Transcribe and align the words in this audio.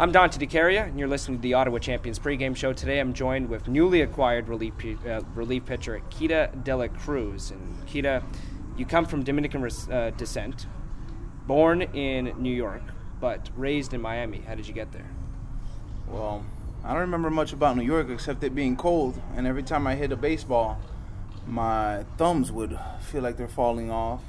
I'm 0.00 0.12
Dante 0.12 0.38
DeCaria, 0.38 0.86
and 0.86 0.96
you're 0.96 1.08
listening 1.08 1.38
to 1.38 1.42
the 1.42 1.54
Ottawa 1.54 1.78
Champions 1.78 2.20
pregame 2.20 2.54
show. 2.54 2.72
Today 2.72 3.00
I'm 3.00 3.12
joined 3.12 3.48
with 3.48 3.66
newly 3.66 4.02
acquired 4.02 4.46
relief, 4.46 4.74
uh, 5.04 5.22
relief 5.34 5.66
pitcher 5.66 6.00
Kita 6.08 6.62
De 6.62 6.76
La 6.76 6.86
Cruz. 6.86 7.50
And 7.50 7.84
Kita, 7.84 8.22
you 8.76 8.86
come 8.86 9.06
from 9.06 9.24
Dominican 9.24 9.68
uh, 9.90 10.10
descent, 10.10 10.68
born 11.48 11.82
in 11.82 12.32
New 12.40 12.54
York, 12.54 12.82
but 13.20 13.50
raised 13.56 13.92
in 13.92 14.00
Miami. 14.00 14.38
How 14.46 14.54
did 14.54 14.68
you 14.68 14.72
get 14.72 14.92
there? 14.92 15.10
Well, 16.06 16.46
I 16.84 16.92
don't 16.92 17.00
remember 17.00 17.28
much 17.28 17.52
about 17.52 17.76
New 17.76 17.82
York 17.82 18.08
except 18.08 18.44
it 18.44 18.54
being 18.54 18.76
cold, 18.76 19.20
and 19.34 19.48
every 19.48 19.64
time 19.64 19.84
I 19.88 19.96
hit 19.96 20.12
a 20.12 20.16
baseball, 20.16 20.78
my 21.44 22.04
thumbs 22.16 22.52
would 22.52 22.78
feel 23.00 23.22
like 23.22 23.36
they're 23.36 23.48
falling 23.48 23.90
off. 23.90 24.22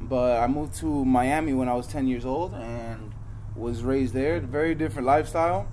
But 0.00 0.40
I 0.40 0.46
moved 0.46 0.74
to 0.76 1.04
Miami 1.04 1.52
when 1.52 1.68
I 1.68 1.74
was 1.74 1.88
10 1.88 2.06
years 2.06 2.24
old, 2.24 2.54
and 2.54 3.12
was 3.56 3.82
raised 3.82 4.14
there. 4.14 4.40
Very 4.40 4.74
different 4.74 5.06
lifestyle, 5.06 5.68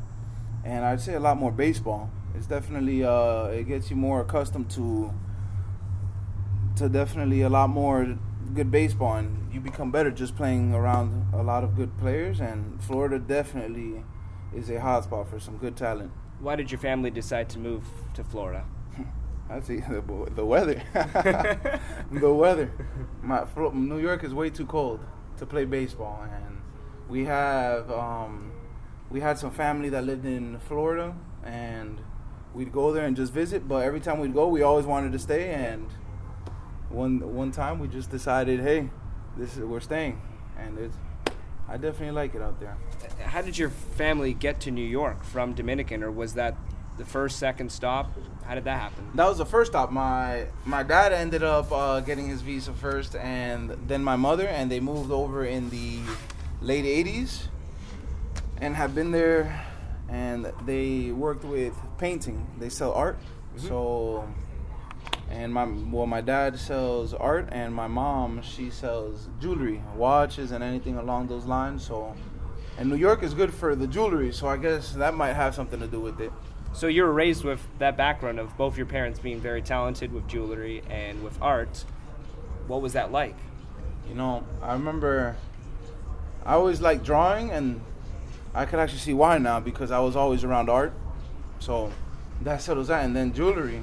and 0.63 0.86
I'd 0.86 1.02
say 1.02 1.13
a 1.13 1.20
lot 1.20 1.38
more 1.38 1.52
baseball. 1.52 2.09
It's 2.35 2.48
definitely 2.48 3.03
uh, 3.03 3.45
it 3.48 3.67
gets 3.67 3.89
you 3.89 3.95
more 3.95 4.21
accustomed 4.21 4.70
to 4.71 5.13
to 6.75 6.89
definitely 6.89 7.41
a 7.41 7.49
lot 7.49 7.70
more 7.70 8.17
good 8.53 8.72
baseball, 8.72 9.16
and 9.16 9.53
you 9.53 9.59
become 9.59 9.91
better 9.91 10.11
just 10.11 10.35
playing 10.35 10.73
around 10.73 11.27
a 11.34 11.44
lot 11.44 11.63
of 11.63 11.75
good 11.75 11.98
players. 11.98 12.39
And 12.39 12.81
Florida 12.81 13.20
definitely 13.20 14.03
is 14.55 14.70
a 14.70 14.80
hotspot 14.80 15.27
for 15.30 15.39
some 15.39 15.58
good 15.58 15.75
talent. 15.75 16.11
Why 16.39 16.55
did 16.55 16.72
your 16.72 16.80
family 16.80 17.09
decide 17.09 17.50
to 17.50 17.59
move 17.59 17.84
to 18.16 18.23
Florida? 18.23 18.66
I 19.50 19.59
see 19.59 19.77
the, 19.89 20.03
the 20.36 20.45
weather. 20.45 20.81
the 22.11 22.34
weather. 22.34 22.72
My 23.22 23.45
New 23.73 24.00
York 24.00 24.23
is 24.23 24.34
way 24.34 24.50
too 24.50 24.66
cold 24.66 25.00
to 25.38 25.45
play 25.45 25.66
baseball, 25.66 26.23
and 26.23 26.62
we 27.13 27.26
have 27.26 27.91
um, 27.91 28.52
we 29.12 29.20
had 29.20 29.38
some 29.38 29.52
family 29.52 29.90
that 29.90 30.03
lived 30.03 30.26
in 30.26 30.59
Florida, 30.67 31.16
and 31.44 32.02
we'd 32.55 32.72
go 32.72 32.91
there 32.91 33.05
and 33.05 33.16
just 33.16 33.31
visit. 33.31 33.67
But 33.67 33.83
every 33.83 34.00
time 34.00 34.19
we'd 34.19 34.33
go, 34.33 34.47
we 34.47 34.64
always 34.64 34.88
wanted 34.88 35.11
to 35.11 35.19
stay. 35.19 35.52
And 35.52 35.88
one 36.89 37.36
one 37.36 37.52
time, 37.52 37.78
we 37.78 37.88
just 37.88 38.09
decided, 38.09 38.61
hey, 38.61 38.89
this 39.38 39.56
is 39.56 39.64
we're 39.64 39.80
staying, 39.80 40.19
and 40.58 40.80
it's 40.80 40.97
I 41.69 41.78
definitely 41.78 42.16
like 42.16 42.34
it 42.34 42.41
out 42.41 42.59
there. 42.59 42.75
How 43.23 43.44
did 43.44 43.59
your 43.59 43.69
family 43.69 44.34
get 44.34 44.59
to 44.61 44.72
New 44.72 44.89
York 45.00 45.23
from 45.23 45.53
Dominican, 45.53 46.02
or 46.02 46.09
was 46.09 46.34
that 46.34 46.58
the 46.97 47.06
first, 47.06 47.38
second 47.38 47.72
stop? 47.72 48.11
How 48.44 48.56
did 48.56 48.64
that 48.64 48.80
happen? 48.80 49.11
That 49.14 49.28
was 49.28 49.38
the 49.38 49.45
first 49.45 49.72
stop. 49.72 49.91
My 49.91 50.47
my 50.66 50.81
dad 50.81 51.14
ended 51.14 51.44
up 51.44 51.72
uh, 51.72 52.00
getting 52.00 52.28
his 52.28 52.41
visa 52.41 52.73
first, 52.73 53.16
and 53.16 53.78
then 53.88 54.03
my 54.03 54.16
mother, 54.16 54.47
and 54.47 54.72
they 54.72 54.80
moved 54.80 55.11
over 55.11 55.45
in 55.45 55.69
the 55.69 56.00
late 56.64 56.86
80s 56.86 57.47
and 58.61 58.75
have 58.75 58.95
been 58.95 59.11
there 59.11 59.66
and 60.08 60.52
they 60.66 61.11
worked 61.11 61.44
with 61.44 61.73
painting. 61.97 62.47
They 62.58 62.69
sell 62.69 62.94
art. 62.94 63.19
Mm-hmm. 63.56 63.67
so 63.67 64.28
and 65.30 65.53
my 65.53 65.66
well 65.66 66.08
my 66.08 66.22
dad 66.22 66.58
sells 66.58 67.14
art 67.14 67.50
and 67.52 67.72
my 67.73 67.86
mom 67.88 68.41
she 68.41 68.72
sells 68.72 69.30
jewelry 69.39 69.80
watches 69.95 70.52
and 70.52 70.64
anything 70.64 70.97
along 70.97 71.28
those 71.28 71.45
lines. 71.45 71.86
So 71.86 72.16
and 72.78 72.89
new 72.89 72.95
york 72.95 73.22
is 73.22 73.34
good 73.34 73.53
for 73.53 73.75
the 73.75 73.86
jewelry 73.86 74.31
so 74.31 74.47
i 74.47 74.58
guess 74.58 74.94
that 74.94 75.14
might 75.14 75.34
have 75.34 75.53
something 75.53 75.80
to 75.81 75.88
do 75.88 76.00
with 76.00 76.19
it. 76.22 76.31
So 76.72 76.88
you 76.88 77.03
were 77.03 77.14
raised 77.14 77.44
with 77.44 77.67
that 77.78 77.97
background 77.97 78.39
of 78.39 78.58
both 78.58 78.78
your 78.78 78.88
parents 78.88 79.19
being 79.19 79.39
very 79.39 79.61
talented 79.61 80.11
with 80.11 80.28
jewelry 80.28 80.81
and 80.89 81.23
with 81.23 81.39
art. 81.39 81.86
What 82.66 82.81
was 82.81 82.94
that 82.94 83.11
like? 83.11 83.36
You 84.08 84.16
know 84.16 84.44
i 84.61 84.73
remember 84.73 85.36
I 86.45 86.55
always 86.55 86.81
liked 86.81 87.03
drawing, 87.03 87.52
and 87.52 87.81
I 88.53 88.66
could 88.66 88.80
actually 88.80 88.99
see 88.99 89.13
why 89.13 89.38
now 89.38 89.59
because 89.59 89.91
I 89.91 89.99
was 89.99 90.16
always 90.16 90.44
around 90.44 90.69
art. 90.69 90.94
So 91.59 91.91
that 92.41 92.61
settles 92.61 92.88
that. 92.88 93.05
And 93.05 93.16
then 93.16 93.33
jewelry. 93.33 93.81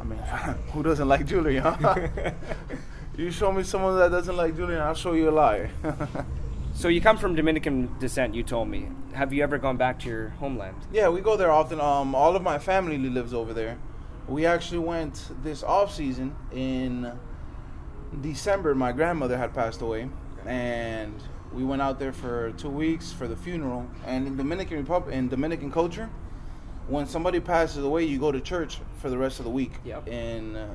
I 0.00 0.04
mean, 0.04 0.18
who 0.72 0.82
doesn't 0.82 1.08
like 1.08 1.26
jewelry, 1.26 1.58
huh? 1.58 2.08
you 3.16 3.30
show 3.30 3.50
me 3.50 3.62
someone 3.62 3.98
that 3.98 4.10
doesn't 4.10 4.36
like 4.36 4.56
jewelry, 4.56 4.74
and 4.74 4.84
I'll 4.84 4.94
show 4.94 5.14
you 5.14 5.28
a 5.28 5.32
lie. 5.32 5.70
so 6.74 6.88
you 6.88 7.00
come 7.00 7.16
from 7.18 7.34
Dominican 7.34 7.98
descent, 7.98 8.34
you 8.34 8.44
told 8.44 8.68
me. 8.68 8.88
Have 9.14 9.32
you 9.32 9.42
ever 9.42 9.58
gone 9.58 9.76
back 9.76 9.98
to 10.00 10.08
your 10.08 10.28
homeland? 10.30 10.76
Yeah, 10.92 11.08
we 11.08 11.20
go 11.20 11.36
there 11.36 11.50
often. 11.50 11.80
Um, 11.80 12.14
all 12.14 12.36
of 12.36 12.42
my 12.42 12.58
family 12.58 12.98
lives 12.98 13.34
over 13.34 13.52
there. 13.52 13.78
We 14.28 14.46
actually 14.46 14.78
went 14.78 15.30
this 15.42 15.62
off 15.62 15.94
season 15.94 16.34
in 16.52 17.12
December. 18.20 18.74
My 18.74 18.92
grandmother 18.92 19.38
had 19.38 19.54
passed 19.54 19.80
away, 19.80 20.08
and 20.44 21.14
we 21.52 21.64
went 21.64 21.82
out 21.82 21.98
there 21.98 22.12
for 22.12 22.52
two 22.52 22.68
weeks 22.68 23.12
for 23.12 23.26
the 23.26 23.36
funeral. 23.36 23.86
And 24.06 24.26
in 24.26 24.36
Dominican 24.36 24.78
Republic, 24.78 25.14
in 25.14 25.28
Dominican 25.28 25.70
culture, 25.70 26.10
when 26.88 27.06
somebody 27.06 27.40
passes 27.40 27.82
away, 27.84 28.04
you 28.04 28.18
go 28.18 28.30
to 28.30 28.40
church 28.40 28.78
for 28.98 29.10
the 29.10 29.18
rest 29.18 29.38
of 29.38 29.44
the 29.44 29.50
week 29.50 29.72
yep. 29.84 30.06
in 30.06 30.56
uh, 30.56 30.68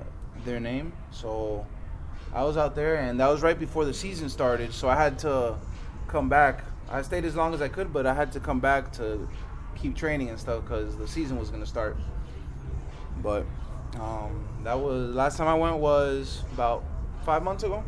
their 0.44 0.60
name. 0.60 0.94
So 1.12 1.66
I 2.34 2.44
was 2.44 2.58
out 2.58 2.76
there, 2.76 2.96
and 2.96 3.20
that 3.20 3.28
was 3.28 3.42
right 3.42 3.58
before 3.58 3.86
the 3.86 3.94
season 3.94 4.30
started. 4.30 4.74
So 4.74 4.90
I 4.90 4.96
had 4.96 5.20
to 5.20 5.58
come 6.08 6.30
back. 6.30 6.64
I 6.90 7.02
stayed 7.02 7.24
as 7.24 7.36
long 7.36 7.54
as 7.54 7.62
I 7.62 7.70
could, 7.70 7.94
but 7.94 8.06
I 8.06 8.14
had 8.14 8.32
to 8.34 8.40
come 8.40 8.60
back 8.60 8.92
to 8.94 9.28
keep 9.76 9.96
training 9.96 10.30
and 10.30 10.40
stuff 10.40 10.64
because 10.64 10.98
the 10.98 11.08
season 11.08 11.40
was 11.40 11.50
going 11.50 11.62
to 11.62 11.70
start. 11.70 11.98
But 13.22 13.46
um, 14.00 14.48
that 14.64 14.80
was 14.80 15.16
last 15.16 15.38
time 15.38 15.48
I 15.48 15.56
went 15.56 15.78
was 15.78 16.44
about 16.54 16.84
five 17.24 17.44
months 17.44 17.64
ago. 17.64 17.84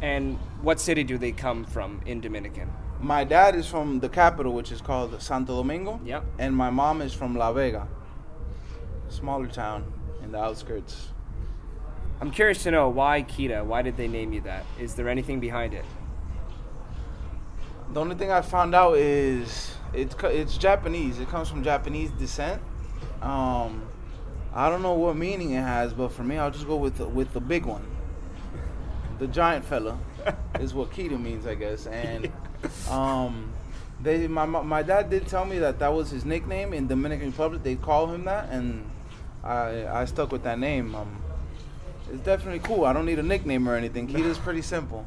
And 0.00 0.38
what 0.62 0.80
city 0.80 1.04
do 1.04 1.18
they 1.18 1.32
come 1.32 1.64
from 1.64 2.00
in 2.06 2.20
Dominican? 2.20 2.72
My 3.00 3.24
dad 3.24 3.56
is 3.56 3.66
from 3.66 3.98
the 3.98 4.08
capital, 4.08 4.54
which 4.54 4.70
is 4.70 4.80
called 4.80 5.20
Santo 5.20 5.56
Domingo. 5.56 6.00
Yep. 6.04 6.24
And 6.38 6.56
my 6.56 6.70
mom 6.70 7.02
is 7.02 7.12
from 7.12 7.34
La 7.36 7.52
Vega, 7.52 7.88
smaller 9.08 9.48
town 9.48 9.92
in 10.22 10.30
the 10.30 10.38
outskirts. 10.38 11.08
I'm 12.20 12.30
curious 12.30 12.62
to 12.62 12.70
know 12.70 12.88
why 12.88 13.24
Kita. 13.24 13.64
Why 13.64 13.82
did 13.82 13.96
they 13.96 14.06
name 14.06 14.32
you 14.32 14.40
that? 14.42 14.64
Is 14.78 14.94
there 14.94 15.08
anything 15.08 15.40
behind 15.40 15.74
it? 15.74 15.84
The 17.92 18.00
only 18.00 18.14
thing 18.14 18.30
I 18.30 18.40
found 18.40 18.74
out 18.74 18.96
is 18.96 19.74
it's 19.92 20.14
it's 20.22 20.56
Japanese. 20.56 21.18
It 21.18 21.28
comes 21.28 21.48
from 21.48 21.64
Japanese 21.64 22.12
descent. 22.12 22.62
Um, 23.20 23.82
I 24.54 24.70
don't 24.70 24.82
know 24.82 24.94
what 24.94 25.16
meaning 25.16 25.50
it 25.50 25.62
has, 25.62 25.92
but 25.92 26.12
for 26.12 26.22
me, 26.22 26.38
I'll 26.38 26.50
just 26.52 26.68
go 26.68 26.76
with 26.76 26.98
the, 26.98 27.08
with 27.08 27.32
the 27.32 27.40
big 27.40 27.66
one 27.66 27.84
the 29.22 29.28
giant 29.28 29.64
fella 29.64 29.96
is 30.60 30.74
what 30.74 30.90
Kita 30.90 31.20
means, 31.20 31.46
I 31.46 31.54
guess. 31.54 31.86
And 31.86 32.30
um, 32.90 33.52
they 34.02 34.26
my 34.26 34.46
my 34.46 34.82
dad 34.82 35.10
did 35.10 35.26
tell 35.26 35.44
me 35.44 35.58
that 35.58 35.78
that 35.78 35.92
was 35.92 36.10
his 36.10 36.24
nickname 36.24 36.72
in 36.72 36.86
Dominican 36.86 37.30
Republic. 37.30 37.62
They 37.62 37.76
call 37.76 38.08
him 38.08 38.24
that, 38.24 38.48
and 38.50 38.88
I 39.44 39.86
I 39.86 40.04
stuck 40.04 40.32
with 40.32 40.42
that 40.44 40.58
name. 40.58 40.94
Um, 40.94 41.22
it's 42.12 42.22
definitely 42.22 42.60
cool. 42.60 42.84
I 42.84 42.92
don't 42.92 43.06
need 43.06 43.18
a 43.18 43.22
nickname 43.22 43.68
or 43.68 43.76
anything. 43.76 44.08
Kita's 44.12 44.38
pretty 44.38 44.62
simple. 44.62 45.06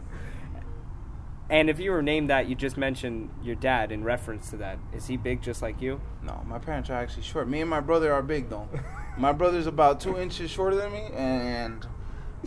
And 1.47 1.69
if 1.69 1.79
you 1.79 1.91
were 1.91 2.01
named 2.01 2.31
that, 2.31 2.47
you 2.47 2.55
just 2.55 2.75
mentioned 2.75 3.29
your 3.43 3.53
dad 3.53 3.91
in 3.91 4.03
reference 4.03 4.49
to 4.49 4.57
that. 4.57 4.79
Is 4.93 5.05
he 5.05 5.15
big 5.15 5.43
just 5.43 5.61
like 5.61 5.79
you? 5.79 6.01
No, 6.23 6.41
my 6.47 6.57
parents 6.57 6.89
are 6.89 6.93
actually 6.93 7.21
short. 7.21 7.47
Me 7.47 7.61
and 7.61 7.69
my 7.69 7.81
brother 7.81 8.11
are 8.11 8.23
big 8.23 8.49
though. 8.49 8.67
my 9.17 9.31
brother's 9.31 9.67
about 9.67 9.99
two 9.99 10.17
inches 10.17 10.49
shorter 10.49 10.75
than 10.75 10.91
me, 10.91 11.09
and 11.13 11.85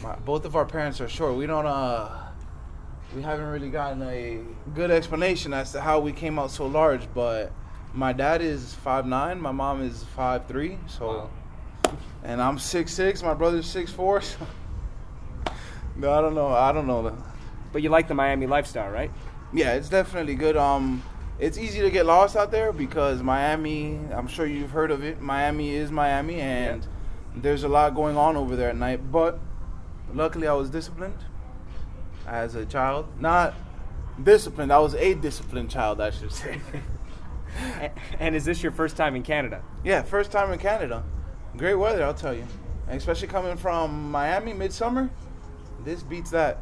my, 0.03 0.17
both 0.17 0.45
of 0.45 0.57
our 0.57 0.65
parents 0.65 1.01
are 1.01 1.09
short. 1.09 1.37
We 1.37 1.47
don't 1.47 1.67
uh 1.67 2.28
we 3.15 3.23
haven't 3.23 3.47
really 3.47 3.71
gotten 3.71 4.03
a 4.03 4.41
good 4.75 4.91
explanation 4.91 5.55
as 5.55 5.73
to 5.73 5.81
how 5.81 5.99
we 6.01 6.13
came 6.13 6.39
out 6.39 6.51
so 6.51 6.67
large, 6.67 7.09
but 7.15 7.53
my 7.95 8.13
dad 8.13 8.43
is 8.43 8.75
five 8.75 9.07
nine, 9.07 9.41
my 9.41 9.53
mom 9.53 9.83
is 9.83 10.05
five 10.17 10.47
three, 10.47 10.79
so 10.87 11.31
wow. 11.85 11.97
and 12.23 12.41
I'm 12.41 12.59
six 12.59 12.93
six, 12.93 13.23
my 13.23 13.35
brother's 13.35 13.67
six 13.67 13.91
four. 13.91 14.21
So 14.21 14.47
no, 15.97 16.13
I 16.13 16.21
don't 16.21 16.35
know. 16.35 16.49
I 16.49 16.73
don't 16.73 16.87
know. 16.87 17.17
But 17.73 17.83
you 17.83 17.89
like 17.89 18.09
the 18.09 18.15
Miami 18.15 18.47
lifestyle, 18.47 18.91
right? 18.91 19.11
Yeah, 19.53 19.73
it's 19.73 19.89
definitely 19.89 20.35
good. 20.35 20.57
Um, 20.57 21.03
it's 21.39 21.57
easy 21.57 21.81
to 21.81 21.91
get 21.91 22.07
lost 22.07 22.37
out 22.37 22.51
there 22.51 22.73
because 22.73 23.23
Miami. 23.23 23.99
I'm 24.13 24.29
sure 24.29 24.47
you've 24.47 24.71
heard 24.71 24.91
of 24.91 25.03
it. 25.03 25.21
Miami 25.21 25.75
is 25.75 25.91
Miami, 25.91 26.41
and 26.41 26.83
yeah. 26.83 26.89
there's 27.37 27.65
a 27.65 27.69
lot 27.69 27.95
going 27.95 28.17
on 28.17 28.37
over 28.37 28.57
there 28.57 28.71
at 28.71 28.77
night. 28.77 29.11
But 29.11 29.39
Luckily, 30.15 30.49
I 30.49 30.55
was 30.55 30.71
disciplined 30.71 31.19
as 32.29 32.55
a 32.55 32.67
child. 32.67 33.07
Not 33.21 33.55
disciplined. 34.23 34.73
I 34.73 34.79
was 34.79 34.95
a 34.95 35.15
disciplined 35.15 35.71
child, 35.71 36.01
I 36.01 36.11
should 36.11 36.33
say. 36.33 36.61
and 38.21 38.35
is 38.35 38.45
this 38.45 38.63
your 38.63 38.73
first 38.73 38.97
time 38.97 39.17
in 39.17 39.23
Canada? 39.23 39.63
Yeah, 39.85 40.03
first 40.03 40.31
time 40.31 40.53
in 40.53 40.59
Canada. 40.59 41.03
Great 41.57 41.75
weather, 41.75 42.05
I'll 42.05 42.15
tell 42.15 42.35
you. 42.35 42.47
especially 42.89 43.29
coming 43.29 43.57
from 43.57 44.11
Miami 44.11 44.53
midsummer, 44.53 45.11
this 45.85 46.03
beats 46.03 46.31
that. 46.31 46.59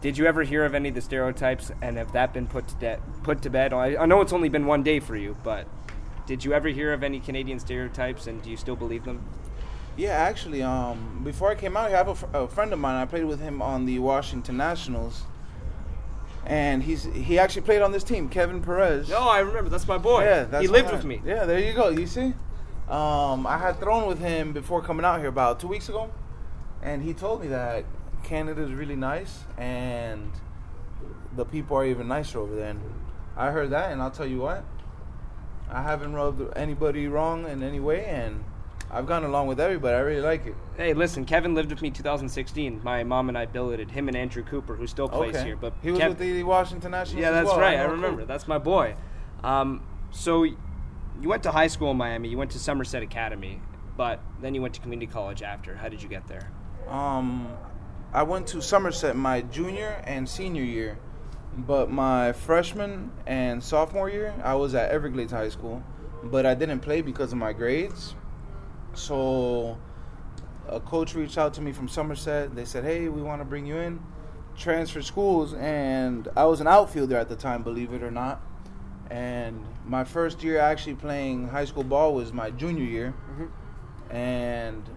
Did 0.00 0.18
you 0.18 0.26
ever 0.26 0.42
hear 0.42 0.64
of 0.64 0.74
any 0.74 0.88
of 0.88 0.94
the 0.96 1.00
stereotypes, 1.00 1.70
and 1.80 1.96
have 1.96 2.12
that 2.12 2.32
been 2.32 2.46
put 2.46 2.66
to 2.68 2.74
de- 2.76 3.00
put 3.22 3.42
to 3.42 3.50
bed? 3.50 3.72
I, 3.72 3.96
I 3.96 4.06
know 4.06 4.20
it's 4.20 4.32
only 4.32 4.48
been 4.48 4.66
one 4.66 4.82
day 4.82 4.98
for 4.98 5.16
you, 5.16 5.36
but 5.44 5.68
did 6.26 6.44
you 6.44 6.52
ever 6.52 6.68
hear 6.68 6.92
of 6.92 7.02
any 7.04 7.20
Canadian 7.20 7.60
stereotypes, 7.60 8.26
and 8.26 8.42
do 8.42 8.50
you 8.50 8.56
still 8.56 8.74
believe 8.76 9.04
them? 9.04 9.22
Yeah, 9.96 10.10
actually, 10.12 10.62
um, 10.62 11.20
before 11.22 11.50
I 11.50 11.54
came 11.54 11.76
out, 11.76 11.88
here, 11.88 11.96
I 11.96 11.98
have 11.98 12.08
a, 12.08 12.14
fr- 12.14 12.26
a 12.34 12.48
friend 12.48 12.72
of 12.72 12.78
mine. 12.78 12.96
I 12.96 13.04
played 13.04 13.24
with 13.26 13.40
him 13.40 13.60
on 13.60 13.84
the 13.84 13.98
Washington 13.98 14.56
Nationals. 14.56 15.22
and 16.46 16.82
he's 16.82 17.04
he 17.04 17.38
actually 17.38 17.62
played 17.62 17.82
on 17.82 17.92
this 17.92 18.02
team, 18.02 18.28
Kevin 18.28 18.62
Perez. 18.62 19.12
Oh, 19.12 19.28
I 19.28 19.40
remember. 19.40 19.70
That's 19.70 19.86
my 19.86 19.98
boy. 19.98 20.24
Yeah, 20.24 20.44
that's 20.44 20.62
he 20.62 20.68
lived 20.68 20.90
with 20.90 21.04
me. 21.04 21.20
Yeah, 21.24 21.44
there 21.44 21.58
you 21.60 21.72
go. 21.72 21.90
You 21.90 22.06
see, 22.06 22.34
um, 22.88 23.46
I 23.46 23.58
had 23.58 23.78
thrown 23.78 24.06
with 24.08 24.18
him 24.18 24.52
before 24.52 24.82
coming 24.82 25.04
out 25.04 25.20
here 25.20 25.28
about 25.28 25.60
two 25.60 25.68
weeks 25.68 25.88
ago, 25.88 26.10
and 26.82 27.02
he 27.02 27.12
told 27.14 27.42
me 27.42 27.48
that 27.48 27.84
Canada 28.24 28.62
is 28.62 28.72
really 28.72 28.96
nice 28.96 29.40
and 29.58 30.30
the 31.36 31.44
people 31.44 31.76
are 31.76 31.84
even 31.84 32.08
nicer 32.08 32.38
over 32.38 32.54
there. 32.56 32.70
And 32.70 32.80
I 33.36 33.50
heard 33.50 33.70
that, 33.70 33.92
and 33.92 34.00
I'll 34.02 34.10
tell 34.10 34.26
you 34.26 34.38
what, 34.38 34.64
I 35.70 35.82
haven't 35.82 36.12
rubbed 36.14 36.56
anybody 36.56 37.06
wrong 37.08 37.46
in 37.48 37.62
any 37.62 37.78
way, 37.80 38.04
and 38.04 38.44
I've 38.94 39.06
gone 39.06 39.24
along 39.24 39.46
with 39.46 39.58
everybody. 39.58 39.96
I 39.96 40.00
really 40.00 40.20
like 40.20 40.46
it. 40.46 40.54
Hey, 40.76 40.92
listen, 40.92 41.24
Kevin 41.24 41.54
lived 41.54 41.70
with 41.70 41.80
me 41.80 41.90
2016. 41.90 42.82
My 42.84 43.02
mom 43.04 43.30
and 43.30 43.38
I 43.38 43.46
billeted 43.46 43.90
him 43.90 44.06
and 44.08 44.16
Andrew 44.16 44.42
Cooper, 44.42 44.76
who 44.76 44.86
still 44.86 45.08
plays 45.08 45.34
okay. 45.34 45.46
here. 45.46 45.56
But 45.56 45.72
he 45.82 45.90
was 45.92 46.00
Kev- 46.00 46.10
with 46.10 46.18
the 46.18 46.42
Washington 46.42 46.90
Nationals. 46.90 47.22
yeah, 47.22 47.30
that's 47.30 47.48
well. 47.48 47.58
right. 47.58 47.78
I 47.78 47.86
know, 47.86 47.92
remember. 47.92 48.26
That's 48.26 48.46
my 48.46 48.58
boy. 48.58 48.94
Um, 49.42 49.82
so 50.10 50.42
you 50.44 50.58
went 51.22 51.42
to 51.44 51.50
high 51.50 51.68
school 51.68 51.92
in 51.92 51.96
Miami. 51.96 52.28
You 52.28 52.36
went 52.36 52.50
to 52.50 52.58
Somerset 52.58 53.02
Academy, 53.02 53.62
but 53.96 54.20
then 54.42 54.54
you 54.54 54.60
went 54.60 54.74
to 54.74 54.80
community 54.82 55.10
college 55.10 55.42
after. 55.42 55.74
How 55.74 55.88
did 55.88 56.02
you 56.02 56.08
get 56.10 56.26
there? 56.28 56.50
Um, 56.86 57.48
I 58.12 58.24
went 58.24 58.46
to 58.48 58.60
Somerset 58.60 59.16
my 59.16 59.40
junior 59.40 60.02
and 60.04 60.28
senior 60.28 60.64
year, 60.64 60.98
but 61.56 61.90
my 61.90 62.32
freshman 62.32 63.10
and 63.26 63.64
sophomore 63.64 64.10
year, 64.10 64.34
I 64.44 64.54
was 64.54 64.74
at 64.74 64.90
Everglades 64.90 65.32
High 65.32 65.48
School, 65.48 65.82
but 66.24 66.44
I 66.44 66.54
didn't 66.54 66.80
play 66.80 67.00
because 67.00 67.32
of 67.32 67.38
my 67.38 67.54
grades. 67.54 68.14
So 68.94 69.78
a 70.68 70.80
coach 70.80 71.14
reached 71.14 71.38
out 71.38 71.54
to 71.54 71.60
me 71.60 71.72
from 71.72 71.88
Somerset. 71.88 72.54
They 72.54 72.64
said, 72.64 72.84
"Hey, 72.84 73.08
we 73.08 73.22
want 73.22 73.40
to 73.40 73.44
bring 73.44 73.66
you 73.66 73.76
in, 73.76 74.00
transfer 74.56 75.02
schools." 75.02 75.54
And 75.54 76.28
I 76.36 76.44
was 76.44 76.60
an 76.60 76.66
outfielder 76.66 77.16
at 77.16 77.28
the 77.28 77.36
time, 77.36 77.62
believe 77.62 77.92
it 77.92 78.02
or 78.02 78.10
not. 78.10 78.40
And 79.10 79.64
my 79.84 80.04
first 80.04 80.42
year 80.42 80.58
actually 80.58 80.94
playing 80.94 81.48
high 81.48 81.64
school 81.64 81.84
ball 81.84 82.14
was 82.14 82.32
my 82.32 82.50
junior 82.50 82.84
year 82.84 83.14
and 84.10 84.88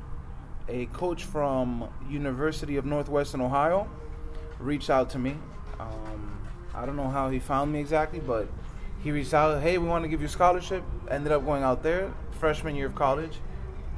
a 0.68 0.86
coach 0.88 1.24
from 1.24 1.90
University 2.10 2.78
of 2.78 2.86
Northwestern 2.86 3.42
Ohio 3.42 3.88
reached 4.60 4.90
out 4.90 5.10
to 5.12 5.20
me. 5.20 5.38
Um, 5.80 6.48
I 6.74 6.86
don't 6.86 6.96
know 6.96 7.10
how 7.10 7.30
he 7.30 7.40
found 7.40 7.72
me 7.72 7.80
exactly, 7.80 8.20
but 8.20 8.48
he 9.04 9.12
reached 9.12 9.34
out. 9.34 9.62
Hey, 9.62 9.78
we 9.78 9.88
want 9.88 10.04
to 10.04 10.10
give 10.10 10.22
you 10.22 10.28
a 10.28 10.30
scholarship. 10.30 10.84
Ended 11.10 11.32
up 11.32 11.46
going 11.46 11.64
out 11.64 11.84
there 11.84 12.14
freshman 12.40 12.76
year 12.76 12.88
of 12.88 12.96
college, 12.96 13.40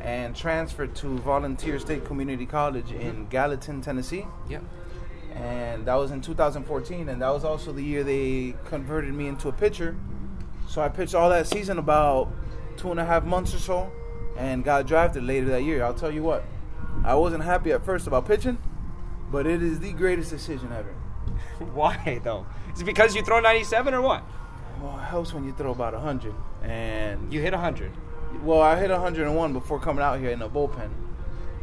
and 0.02 0.36
transferred 0.36 0.96
to 0.96 1.18
Volunteer 1.20 1.80
State 1.80 2.06
Community 2.06 2.46
College 2.46 2.92
in 2.92 3.14
mm-hmm. 3.14 3.30
Gallatin, 3.30 3.82
Tennessee. 3.82 4.26
Yeah. 4.50 4.60
And 5.34 5.86
that 5.86 5.96
was 5.96 6.12
in 6.12 6.22
2014, 6.22 7.10
and 7.10 7.22
that 7.22 7.30
was 7.30 7.44
also 7.44 7.72
the 7.72 7.82
year 7.82 8.04
they 8.04 8.56
converted 8.66 9.14
me 9.14 9.28
into 9.28 9.50
a 9.50 9.52
pitcher. 9.52 9.96
So 10.68 10.82
I 10.82 10.90
pitched 10.90 11.16
all 11.16 11.30
that 11.30 11.48
season, 11.48 11.78
about 11.78 12.32
two 12.76 12.92
and 12.92 13.00
a 13.00 13.06
half 13.06 13.24
months 13.24 13.54
or 13.54 13.60
so, 13.60 13.92
and 14.38 14.64
got 14.64 14.88
drafted 14.88 15.24
later 15.24 15.48
that 15.48 15.64
year. 15.64 15.84
I'll 15.84 15.94
tell 15.94 16.14
you 16.14 16.24
what, 16.24 16.44
I 17.04 17.16
wasn't 17.16 17.44
happy 17.44 17.72
at 17.72 17.86
first 17.86 18.08
about 18.08 18.28
pitching, 18.28 18.58
but 19.32 19.46
it 19.46 19.62
is 19.62 19.80
the 19.80 19.94
greatest 19.94 20.32
decision 20.32 20.72
ever. 20.72 20.94
Why 21.74 22.20
though? 22.24 22.46
Is 22.74 22.82
it 22.82 22.86
because 22.86 23.16
you 23.16 23.24
throw 23.24 23.40
97 23.40 23.94
or 23.94 24.02
what? 24.02 24.24
Well, 24.82 24.98
it 24.98 25.04
helps 25.04 25.34
when 25.34 25.44
you 25.44 25.54
throw 25.54 25.72
about 25.72 25.94
100. 25.94 26.34
And 26.64 27.34
You 27.34 27.42
hit 27.42 27.54
100. 27.54 27.92
Well, 28.44 28.62
I 28.62 28.78
hit 28.78 28.90
101 28.90 29.54
before 29.54 29.80
coming 29.80 30.04
out 30.04 30.20
here 30.20 30.30
in 30.32 30.40
the 30.40 30.50
bullpen. 30.50 30.90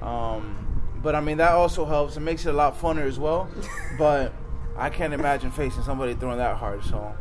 Um, 0.02 0.82
but 1.02 1.14
I 1.14 1.20
mean, 1.20 1.38
that 1.38 1.52
also 1.52 1.84
helps. 1.84 2.16
It 2.16 2.20
makes 2.20 2.46
it 2.46 2.50
a 2.50 2.56
lot 2.56 2.78
funner 2.78 3.06
as 3.06 3.18
well. 3.18 3.48
but 3.98 4.32
I 4.76 4.90
can't 4.90 5.14
imagine 5.14 5.50
facing 5.50 5.82
somebody 5.82 6.14
throwing 6.14 6.38
that 6.38 6.56
hard. 6.56 6.84
So 6.84 7.14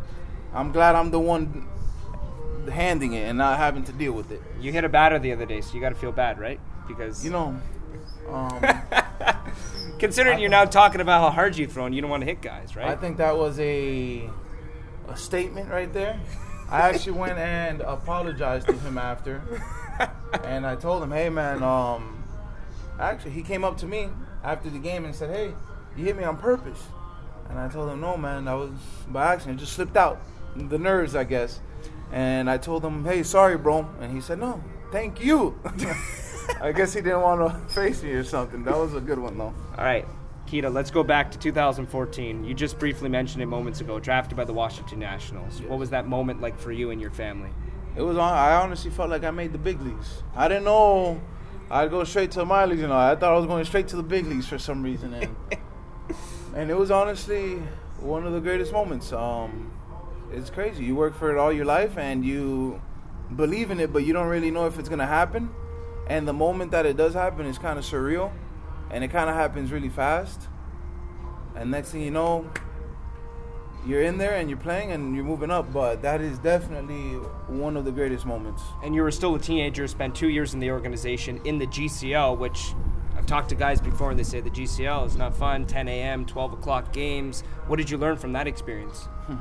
I'm 0.53 0.71
glad 0.71 0.95
I'm 0.95 1.11
the 1.11 1.19
one 1.19 1.67
handing 2.71 3.13
it 3.13 3.27
and 3.27 3.38
not 3.38 3.57
having 3.57 3.83
to 3.85 3.91
deal 3.91 4.13
with 4.13 4.31
it. 4.31 4.41
You 4.59 4.71
hit 4.71 4.83
a 4.83 4.89
batter 4.89 5.19
the 5.19 5.31
other 5.33 5.45
day, 5.45 5.61
so 5.61 5.73
you 5.73 5.81
got 5.81 5.89
to 5.89 5.95
feel 5.95 6.11
bad, 6.11 6.39
right? 6.39 6.59
Because 6.88 7.23
You 7.23 7.31
know, 7.31 7.59
um, 8.29 8.61
considering 10.00 10.39
you're 10.39 10.50
now 10.50 10.65
talking 10.65 11.01
about 11.01 11.21
how 11.21 11.29
hard 11.29 11.57
you 11.57 11.67
throw, 11.67 11.85
and 11.85 11.95
you 11.95 12.01
don't 12.01 12.09
want 12.09 12.21
to 12.21 12.25
hit 12.25 12.41
guys, 12.41 12.75
right? 12.75 12.88
I 12.88 12.95
think 12.95 13.17
that 13.17 13.38
was 13.38 13.59
a 13.59 14.29
a 15.07 15.17
statement 15.17 15.69
right 15.69 15.91
there. 15.91 16.19
I 16.73 16.89
actually 16.89 17.19
went 17.19 17.37
and 17.37 17.81
apologized 17.81 18.65
to 18.65 18.73
him 18.73 18.97
after, 18.97 19.43
and 20.43 20.65
I 20.65 20.75
told 20.75 21.03
him, 21.03 21.11
"Hey, 21.11 21.29
man, 21.29 21.61
um, 21.61 22.23
actually, 22.99 23.29
he 23.29 23.43
came 23.43 23.63
up 23.63 23.77
to 23.77 23.85
me 23.85 24.09
after 24.43 24.71
the 24.71 24.79
game 24.79 25.05
and 25.05 25.13
said, 25.13 25.29
"Hey, 25.29 25.53
you 25.95 26.03
hit 26.03 26.17
me 26.17 26.23
on 26.23 26.35
purpose," 26.35 26.87
and 27.47 27.59
I 27.59 27.67
told 27.67 27.91
him, 27.91 28.01
"No, 28.01 28.17
man, 28.17 28.45
that 28.45 28.53
was 28.53 28.71
by 29.07 29.33
accident. 29.33 29.59
It 29.59 29.65
just 29.65 29.73
slipped 29.73 29.95
out, 29.95 30.19
the 30.55 30.79
nerves, 30.79 31.15
I 31.15 31.25
guess." 31.25 31.59
And 32.11 32.49
I 32.49 32.57
told 32.57 32.83
him, 32.83 33.05
"Hey, 33.05 33.21
sorry, 33.21 33.55
bro," 33.55 33.87
and 34.01 34.11
he 34.11 34.19
said, 34.19 34.39
"No, 34.39 34.59
thank 34.91 35.23
you." 35.23 35.59
I 36.59 36.71
guess 36.71 36.91
he 36.91 37.01
didn't 37.01 37.21
want 37.21 37.39
to 37.39 37.73
face 37.75 38.01
me 38.01 38.13
or 38.13 38.23
something. 38.23 38.63
That 38.63 38.77
was 38.77 38.95
a 38.95 38.99
good 38.99 39.19
one, 39.19 39.37
though. 39.37 39.53
All 39.77 39.85
right, 39.85 40.07
Keita, 40.53 40.71
let's 40.71 40.91
go 40.91 41.03
back 41.03 41.31
to 41.31 41.39
2014. 41.39 42.44
You 42.44 42.53
just 42.53 42.77
briefly 42.77 43.09
mentioned 43.09 43.41
it 43.41 43.47
moments 43.47 43.81
ago, 43.81 44.00
drafted 44.00 44.38
by 44.38 44.44
the 44.44 44.53
Washington 44.53 45.00
Nationals. 45.00 45.59
What 45.63 45.79
was 45.79 45.89
that 45.89 46.07
moment 46.07 46.41
like 46.41 46.59
for 46.59 46.71
you 46.71 46.91
and 46.91 47.01
your 47.01 47.09
family? 47.09 47.50
It 47.95 48.03
was. 48.03 48.19
I 48.19 48.53
honestly 48.53 48.91
felt 48.91 49.09
like 49.09 49.23
I 49.23 49.31
made 49.31 49.51
the 49.51 49.57
big 49.57 49.81
leagues. 49.81 50.21
I 50.35 50.47
didn't 50.47 50.65
know 50.65 51.19
I'd 51.71 51.89
go 51.89 52.03
straight 52.03 52.29
to 52.31 52.39
the 52.39 52.45
minor 52.45 52.67
leagues. 52.67 52.81
You 52.81 52.88
know, 52.88 52.95
I 52.95 53.15
thought 53.15 53.33
I 53.33 53.38
was 53.38 53.47
going 53.47 53.65
straight 53.65 53.88
to 53.89 53.95
the 53.95 54.03
big 54.03 54.27
leagues 54.27 54.47
for 54.47 54.59
some 54.59 54.83
reason, 54.83 55.15
and 55.15 55.35
and 56.55 56.69
it 56.69 56.77
was 56.77 56.91
honestly 56.91 57.55
one 58.00 58.23
of 58.23 58.33
the 58.33 58.39
greatest 58.39 58.71
moments. 58.71 59.11
Um, 59.11 59.73
it's 60.31 60.51
crazy. 60.51 60.83
You 60.83 60.95
work 60.95 61.15
for 61.15 61.31
it 61.31 61.39
all 61.39 61.51
your 61.51 61.65
life, 61.65 61.97
and 61.97 62.23
you 62.23 62.79
believe 63.35 63.71
in 63.71 63.79
it, 63.79 63.91
but 63.91 64.05
you 64.05 64.13
don't 64.13 64.27
really 64.27 64.51
know 64.51 64.67
if 64.67 64.77
it's 64.77 64.89
gonna 64.89 65.07
happen. 65.07 65.50
And 66.05 66.27
the 66.27 66.33
moment 66.33 66.69
that 66.71 66.85
it 66.85 66.95
does 66.95 67.15
happen 67.15 67.47
is 67.47 67.57
kind 67.57 67.79
of 67.79 67.85
surreal, 67.85 68.31
and 68.93 69.03
it 69.03 69.09
kind 69.09 69.29
of 69.29 69.35
happens 69.35 69.71
really 69.71 69.89
fast. 69.89 70.47
And 71.55 71.71
next 71.71 71.91
thing 71.91 72.01
you 72.01 72.11
know, 72.11 72.49
you're 73.85 74.03
in 74.03 74.17
there 74.17 74.35
and 74.35 74.49
you're 74.49 74.59
playing 74.59 74.91
and 74.91 75.15
you're 75.15 75.25
moving 75.25 75.51
up. 75.51 75.73
But 75.73 76.01
that 76.03 76.21
is 76.21 76.39
definitely 76.39 77.15
one 77.47 77.75
of 77.75 77.85
the 77.85 77.91
greatest 77.91 78.25
moments. 78.25 78.61
And 78.83 78.95
you 78.95 79.01
were 79.01 79.11
still 79.11 79.35
a 79.35 79.39
teenager, 79.39 79.87
spent 79.87 80.15
two 80.15 80.29
years 80.29 80.53
in 80.53 80.59
the 80.59 80.71
organization 80.71 81.41
in 81.43 81.57
the 81.57 81.67
GCL, 81.67 82.37
which 82.37 82.73
I've 83.17 83.25
talked 83.25 83.49
to 83.49 83.55
guys 83.55 83.81
before 83.81 84.11
and 84.11 84.19
they 84.19 84.23
say 84.23 84.41
the 84.41 84.49
GCL 84.49 85.07
is 85.07 85.17
not 85.17 85.35
fun 85.35 85.65
10 85.65 85.87
a.m., 85.87 86.25
12 86.25 86.53
o'clock 86.53 86.93
games. 86.93 87.41
What 87.67 87.77
did 87.77 87.89
you 87.89 87.97
learn 87.97 88.17
from 88.17 88.33
that 88.33 88.47
experience? 88.47 89.07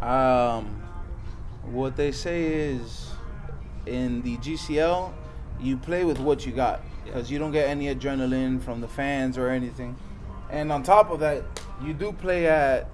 Um, 0.00 0.80
what 1.64 1.96
they 1.96 2.12
say 2.12 2.44
is 2.44 3.10
in 3.84 4.22
the 4.22 4.36
GCL, 4.36 5.12
you 5.60 5.76
play 5.76 6.04
with 6.04 6.18
what 6.18 6.46
you 6.46 6.52
got 6.52 6.82
because 7.04 7.30
you 7.30 7.38
don't 7.38 7.52
get 7.52 7.68
any 7.68 7.92
adrenaline 7.94 8.62
from 8.62 8.80
the 8.80 8.88
fans 8.88 9.38
or 9.38 9.48
anything. 9.48 9.96
And 10.50 10.72
on 10.72 10.82
top 10.82 11.10
of 11.10 11.20
that, 11.20 11.44
you 11.82 11.92
do 11.92 12.12
play 12.12 12.46
at 12.46 12.88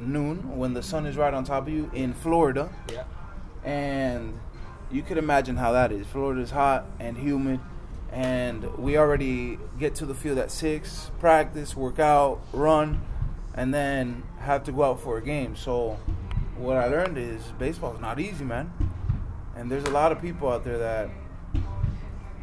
noon 0.00 0.56
when 0.58 0.74
the 0.74 0.82
sun 0.82 1.06
is 1.06 1.16
right 1.16 1.32
on 1.32 1.44
top 1.44 1.66
of 1.66 1.72
you 1.72 1.90
in 1.94 2.12
Florida. 2.14 2.70
Yeah. 2.92 3.04
and 3.64 4.38
you 4.90 5.02
could 5.02 5.16
imagine 5.16 5.56
how 5.56 5.72
that 5.72 5.90
is. 5.90 6.06
Florida's 6.06 6.50
hot 6.50 6.84
and 7.00 7.16
humid, 7.16 7.60
and 8.12 8.76
we 8.76 8.98
already 8.98 9.58
get 9.78 9.94
to 9.96 10.06
the 10.06 10.14
field 10.14 10.38
at 10.38 10.50
six, 10.50 11.10
practice, 11.18 11.74
work 11.74 11.98
out, 11.98 12.40
run, 12.52 13.00
and 13.54 13.72
then 13.72 14.22
have 14.40 14.64
to 14.64 14.72
go 14.72 14.82
out 14.82 15.00
for 15.00 15.16
a 15.16 15.22
game. 15.22 15.56
So, 15.56 15.98
what 16.56 16.76
I 16.76 16.86
learned 16.86 17.16
is 17.16 17.42
baseball 17.58 17.94
is 17.94 18.00
not 18.00 18.20
easy, 18.20 18.44
man. 18.44 18.70
And 19.56 19.70
there's 19.70 19.84
a 19.84 19.90
lot 19.90 20.12
of 20.12 20.20
people 20.20 20.50
out 20.50 20.64
there 20.64 20.78
that 20.78 21.08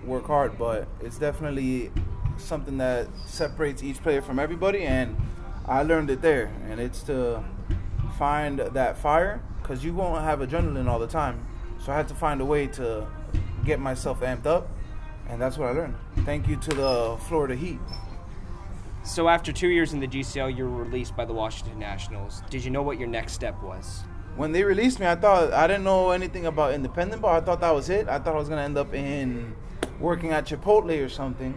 work 0.05 0.25
hard, 0.25 0.57
but 0.57 0.87
it's 1.01 1.17
definitely 1.17 1.91
something 2.37 2.77
that 2.77 3.07
separates 3.25 3.83
each 3.83 4.01
player 4.01 4.21
from 4.21 4.39
everybody. 4.39 4.83
And 4.83 5.15
I 5.65 5.83
learned 5.83 6.09
it 6.09 6.21
there, 6.21 6.51
and 6.69 6.79
it's 6.79 7.03
to 7.03 7.43
find 8.17 8.59
that 8.59 8.97
fire 8.97 9.41
because 9.61 9.83
you 9.83 9.93
won't 9.93 10.23
have 10.23 10.39
adrenaline 10.39 10.87
all 10.87 10.99
the 10.99 11.07
time. 11.07 11.45
So 11.79 11.91
I 11.91 11.95
had 11.95 12.07
to 12.09 12.15
find 12.15 12.41
a 12.41 12.45
way 12.45 12.67
to 12.67 13.07
get 13.65 13.79
myself 13.79 14.21
amped 14.21 14.45
up, 14.45 14.67
and 15.27 15.41
that's 15.41 15.57
what 15.57 15.69
I 15.69 15.71
learned. 15.71 15.95
Thank 16.25 16.47
you 16.47 16.55
to 16.57 16.69
the 16.69 17.17
Florida 17.27 17.55
Heat. 17.55 17.79
So 19.03 19.29
after 19.29 19.51
two 19.51 19.69
years 19.69 19.93
in 19.93 19.99
the 19.99 20.07
GCL, 20.07 20.57
you 20.57 20.65
were 20.65 20.83
released 20.83 21.15
by 21.15 21.25
the 21.25 21.33
Washington 21.33 21.79
Nationals. 21.79 22.43
Did 22.49 22.63
you 22.63 22.71
know 22.71 22.81
what 22.81 22.99
your 22.99 23.07
next 23.07 23.33
step 23.33 23.61
was? 23.63 24.03
When 24.35 24.51
they 24.51 24.63
released 24.63 24.99
me, 24.99 25.07
I 25.07 25.15
thought 25.15 25.53
I 25.53 25.67
didn't 25.67 25.83
know 25.83 26.11
anything 26.11 26.45
about 26.45 26.73
independent 26.73 27.21
ball. 27.21 27.35
I 27.35 27.41
thought 27.41 27.61
that 27.61 27.73
was 27.73 27.89
it. 27.89 28.07
I 28.07 28.19
thought 28.19 28.35
I 28.35 28.37
was 28.37 28.49
gonna 28.49 28.61
end 28.61 28.77
up 28.77 28.93
in 28.93 29.55
working 29.99 30.31
at 30.31 30.45
Chipotle 30.45 31.03
or 31.05 31.09
something. 31.09 31.55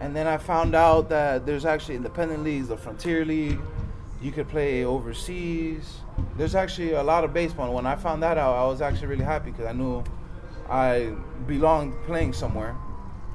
And 0.00 0.14
then 0.14 0.26
I 0.26 0.36
found 0.36 0.74
out 0.74 1.08
that 1.08 1.46
there's 1.46 1.64
actually 1.64 1.96
independent 1.96 2.44
leagues, 2.44 2.68
the 2.68 2.76
Frontier 2.76 3.24
League. 3.24 3.58
You 4.20 4.32
could 4.32 4.48
play 4.48 4.84
overseas. 4.84 6.00
There's 6.36 6.54
actually 6.54 6.92
a 6.92 7.02
lot 7.02 7.24
of 7.24 7.32
baseball. 7.32 7.72
When 7.72 7.86
I 7.86 7.96
found 7.96 8.22
that 8.22 8.38
out, 8.38 8.54
I 8.54 8.66
was 8.66 8.80
actually 8.80 9.08
really 9.08 9.24
happy 9.24 9.50
because 9.50 9.66
I 9.66 9.72
knew 9.72 10.02
I 10.68 11.14
belonged 11.46 11.94
playing 12.06 12.32
somewhere. 12.32 12.76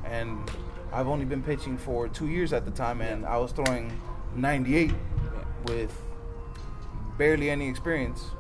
And 0.06 0.50
I've 0.92 1.08
only 1.08 1.26
been 1.26 1.42
pitching 1.42 1.78
for 1.78 2.08
two 2.08 2.28
years 2.28 2.54
at 2.54 2.66
the 2.66 2.72
time, 2.72 3.02
and 3.02 3.26
I 3.26 3.38
was 3.38 3.52
throwing 3.52 4.00
98. 4.36 4.92
with 5.66 5.96
barely 7.18 7.50
any 7.50 7.68
experience. 7.68 8.32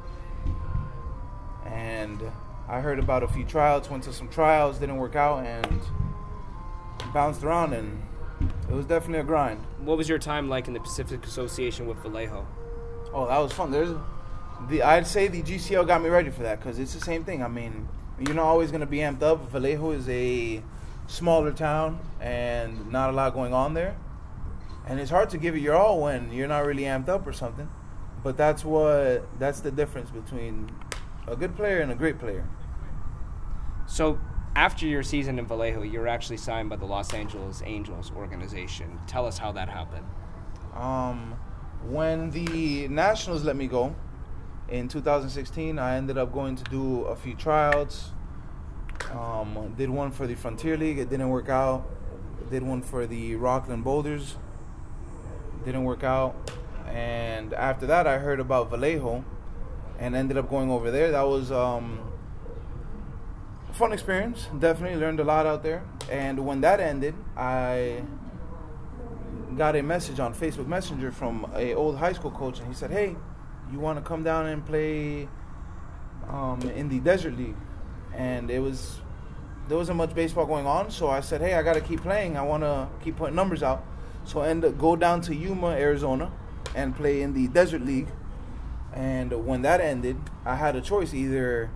And 1.66 2.22
I 2.68 2.82
heard 2.82 3.00
about 3.00 3.24
a 3.24 3.28
few 3.28 3.44
tryouts, 3.46 3.90
went 3.90 4.04
to 4.06 4.14
some 4.14 4.28
trials, 4.30 4.80
didn't 4.80 4.98
work 4.98 5.16
out, 5.16 5.46
and 5.46 5.82
bounced 7.14 7.44
around, 7.44 7.74
and 7.74 8.02
it 8.70 8.74
was 8.74 8.86
definitely 8.86 9.20
a 9.20 9.24
grind. 9.24 9.60
What 9.80 9.98
was 9.98 10.08
your 10.08 10.20
time 10.20 10.50
like 10.50 10.68
in 10.68 10.74
the 10.74 10.80
Pacific 10.80 11.26
Association 11.26 11.88
with 11.88 11.98
Vallejo? 11.98 12.48
Oh, 13.14 13.28
that 13.28 13.38
was 13.38 13.52
fun. 13.52 13.72
There's 13.72 13.96
the 14.70 14.84
I'd 14.84 15.08
say 15.08 15.28
the 15.28 15.42
GCL 15.42 15.88
got 15.88 16.02
me 16.02 16.10
ready 16.10 16.30
for 16.30 16.44
that 16.44 16.60
because 16.60 16.80
it's 16.80 16.94
the 16.94 17.02
same 17.02 17.24
thing. 17.24 17.44
I 17.44 17.48
mean, 17.48 17.88
you're 18.20 18.36
not 18.36 18.46
always 18.46 18.72
going 18.72 18.82
to 18.82 18.88
be 18.88 19.00
amped 19.00 19.24
up. 19.24 19.50
Vallejo 19.52 19.92
is 19.92 20.08
a 20.10 20.62
smaller 21.08 21.52
town 21.52 22.00
and 22.20 22.92
not 22.92 23.10
a 23.10 23.14
lot 23.14 23.34
going 23.34 23.54
on 23.54 23.74
there, 23.74 23.96
and 24.88 25.00
it's 25.00 25.12
hard 25.12 25.30
to 25.32 25.38
give 25.38 25.56
it 25.56 25.60
your 25.60 25.76
all 25.76 26.02
when 26.02 26.32
you're 26.32 26.48
not 26.48 26.66
really 26.66 26.84
amped 26.84 27.10
up 27.10 27.26
or 27.28 27.34
something. 27.34 27.70
But 28.24 28.38
that's 28.38 28.64
what 28.64 29.28
that's 29.40 29.62
the 29.62 29.72
difference 29.72 30.12
between 30.12 30.72
a 31.28 31.36
good 31.36 31.56
player 31.56 31.80
and 31.80 31.92
a 31.92 31.96
great 31.96 32.20
player. 32.20 32.48
So, 33.88 34.20
after 34.56 34.86
your 34.86 35.04
season 35.04 35.40
in 35.40 35.46
Vallejo, 35.46 35.82
you 35.84 36.00
were 36.00 36.08
actually 36.08 36.38
signed 36.38 36.70
by 36.70 36.76
the 36.76 36.86
Los 36.86 37.14
Angeles 37.14 37.62
Angels 37.66 38.12
organization. 38.16 39.00
Tell 39.08 39.26
us 39.26 39.38
how 39.38 39.52
that 39.54 39.70
happened. 39.70 40.06
Um, 40.76 41.36
when 41.88 42.32
the 42.32 42.88
Nationals 42.90 43.44
let 43.44 43.56
me 43.56 43.68
go 43.68 43.96
in 44.70 44.88
2016, 44.88 45.80
I 45.80 45.96
ended 45.96 46.18
up 46.18 46.34
going 46.34 46.56
to 46.58 46.64
do 46.66 47.02
a 47.06 47.16
few 47.16 47.36
tryouts. 47.36 48.12
Um, 49.12 49.74
did 49.78 49.90
one 49.90 50.12
for 50.12 50.28
the 50.28 50.36
Frontier 50.36 50.78
League, 50.78 51.00
it 51.00 51.10
didn't 51.10 51.30
work 51.30 51.50
out. 51.50 51.90
Did 52.50 52.64
one 52.64 52.82
for 52.82 53.08
the 53.08 53.36
Rockland 53.36 53.84
Boulders, 53.84 54.36
didn't 55.64 55.86
work 55.86 56.04
out. 56.04 56.52
And 56.88 57.54
after 57.54 57.86
that, 57.88 58.06
I 58.06 58.18
heard 58.18 58.42
about 58.42 58.70
Vallejo 58.70 59.24
and 59.98 60.16
ended 60.16 60.38
up 60.38 60.50
going 60.50 60.70
over 60.70 60.92
there. 60.92 61.12
That 61.12 61.28
was 61.28 61.52
um, 61.52 62.11
fun 63.74 63.94
experience. 63.94 64.48
Definitely 64.60 65.00
learned 65.00 65.20
a 65.20 65.24
lot 65.24 65.46
out 65.46 65.64
there. 65.64 65.84
And 66.10 66.46
when 66.46 66.62
that 66.62 66.80
ended, 66.80 67.16
I 67.38 68.04
got 69.58 69.76
a 69.76 69.82
message 69.82 70.20
on 70.20 70.34
Facebook 70.34 70.68
Messenger 70.68 71.12
from 71.12 71.50
a 71.56 71.74
old 71.74 71.98
high 71.98 72.14
school 72.14 72.32
coach, 72.32 72.60
and 72.60 72.68
he 72.68 72.74
said, 72.74 72.92
"Hey, 72.92 73.16
you 73.72 73.80
want 73.80 73.98
to 73.98 74.04
come 74.04 74.24
down 74.24 74.48
and 74.48 74.66
play 74.66 75.28
um, 76.28 76.62
in 76.76 76.90
the 76.90 77.00
Desert 77.00 77.38
League?" 77.38 77.56
And 78.14 78.52
it 78.52 78.60
was 78.60 79.00
there 79.68 79.78
wasn't 79.78 79.98
much 79.98 80.14
baseball 80.14 80.46
going 80.46 80.66
on, 80.66 80.92
so 80.92 81.10
I 81.10 81.22
said, 81.22 81.42
"Hey, 81.42 81.54
I 81.54 81.64
got 81.64 81.74
to 81.74 81.82
keep 81.82 82.02
playing. 82.02 82.38
I 82.38 82.42
want 82.42 82.64
to 82.64 82.88
keep 83.04 83.18
putting 83.18 83.36
numbers 83.36 83.64
out." 83.64 83.86
So 84.24 84.42
I 84.42 84.50
ended 84.50 84.74
up 84.74 84.78
go 84.80 84.96
down 84.96 85.22
to 85.22 85.36
Yuma, 85.36 85.70
Arizona, 85.70 86.32
and 86.76 86.96
play 86.96 87.22
in 87.22 87.34
the 87.34 87.48
Desert 87.48 87.82
League. 87.82 88.10
And 88.94 89.46
when 89.46 89.62
that 89.62 89.80
ended, 89.80 90.18
I 90.46 90.56
had 90.56 90.76
a 90.76 90.82
choice: 90.82 91.14
either 91.14 91.72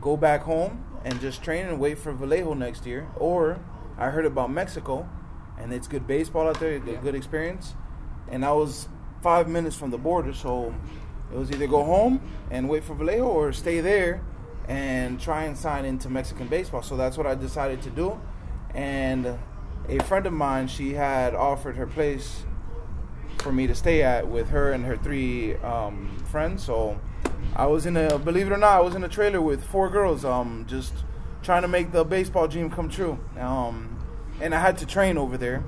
go 0.00 0.16
back 0.16 0.42
home 0.42 0.84
and 1.04 1.20
just 1.20 1.42
train 1.42 1.66
and 1.66 1.78
wait 1.78 1.98
for 1.98 2.12
Vallejo 2.12 2.54
next 2.54 2.86
year, 2.86 3.06
or 3.16 3.58
I 3.98 4.10
heard 4.10 4.26
about 4.26 4.50
Mexico 4.50 5.08
and 5.58 5.72
it's 5.72 5.86
good 5.86 6.06
baseball 6.06 6.48
out 6.48 6.58
there, 6.58 6.78
good, 6.78 6.94
Yeah. 6.94 7.00
good 7.00 7.14
experience. 7.14 7.74
And 8.28 8.44
I 8.44 8.52
was 8.52 8.88
five 9.22 9.48
minutes 9.48 9.76
from 9.76 9.90
the 9.90 9.98
border, 9.98 10.32
so 10.32 10.74
it 11.32 11.38
was 11.38 11.50
either 11.50 11.66
go 11.66 11.84
home 11.84 12.20
and 12.50 12.68
wait 12.68 12.84
for 12.84 12.94
Vallejo 12.94 13.26
or 13.26 13.52
stay 13.52 13.80
there 13.80 14.20
and 14.66 15.20
try 15.20 15.44
and 15.44 15.56
sign 15.56 15.84
into 15.84 16.08
Mexican 16.08 16.48
baseball. 16.48 16.82
So 16.82 16.96
that's 16.96 17.16
what 17.16 17.26
I 17.26 17.34
decided 17.34 17.82
to 17.82 17.90
do. 17.90 18.20
And 18.74 19.38
a 19.88 19.98
friend 20.04 20.26
of 20.26 20.32
mine, 20.32 20.68
she 20.68 20.94
had 20.94 21.34
offered 21.34 21.76
her 21.76 21.86
place 21.86 22.44
for 23.38 23.52
me 23.52 23.66
to 23.66 23.74
stay 23.74 24.02
at 24.02 24.26
with 24.26 24.48
her 24.48 24.72
and 24.72 24.84
her 24.86 24.96
three 24.96 25.56
um, 25.56 26.16
friends. 26.30 26.64
So 26.64 26.98
I 27.56 27.66
was 27.66 27.86
in 27.86 27.96
a, 27.96 28.18
believe 28.18 28.48
it 28.48 28.52
or 28.52 28.58
not, 28.58 28.72
I 28.72 28.80
was 28.80 28.94
in 28.94 29.04
a 29.04 29.08
trailer 29.08 29.40
with 29.40 29.62
four 29.64 29.88
girls, 29.88 30.24
um, 30.24 30.66
just 30.68 30.92
trying 31.42 31.62
to 31.62 31.68
make 31.68 31.92
the 31.92 32.04
baseball 32.04 32.48
dream 32.48 32.70
come 32.70 32.88
true. 32.88 33.18
Um, 33.38 33.96
and 34.40 34.54
I 34.54 34.60
had 34.60 34.78
to 34.78 34.86
train 34.86 35.16
over 35.18 35.36
there, 35.36 35.62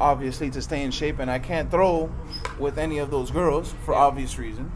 obviously, 0.00 0.50
to 0.50 0.62
stay 0.62 0.82
in 0.82 0.90
shape. 0.90 1.18
And 1.18 1.30
I 1.30 1.38
can't 1.38 1.70
throw 1.70 2.10
with 2.58 2.78
any 2.78 2.98
of 2.98 3.10
those 3.10 3.30
girls 3.30 3.74
for 3.84 3.94
obvious 3.94 4.38
reasons. 4.38 4.72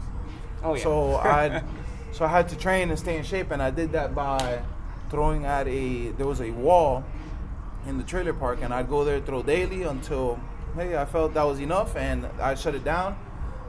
Oh 0.63 0.75
yeah. 0.75 0.83
So 0.83 1.15
I, 1.15 1.63
so 2.11 2.25
I 2.25 2.27
had 2.27 2.49
to 2.49 2.57
train 2.57 2.89
and 2.89 2.99
stay 2.99 3.17
in 3.17 3.23
shape, 3.23 3.51
and 3.51 3.61
I 3.61 3.71
did 3.71 3.93
that 3.93 4.13
by 4.13 4.61
throwing 5.09 5.45
at 5.45 5.67
a. 5.67 6.09
There 6.09 6.27
was 6.27 6.41
a 6.41 6.51
wall 6.51 7.03
in 7.87 7.97
the 7.97 8.03
trailer 8.03 8.33
park, 8.33 8.59
and 8.61 8.73
I'd 8.73 8.89
go 8.89 9.03
there 9.03 9.19
throw 9.21 9.41
daily 9.41 9.83
until 9.83 10.39
hey, 10.75 10.95
I 10.95 11.05
felt 11.05 11.33
that 11.33 11.43
was 11.43 11.59
enough, 11.59 11.95
and 11.95 12.27
I 12.39 12.55
shut 12.55 12.75
it 12.75 12.83
down. 12.83 13.17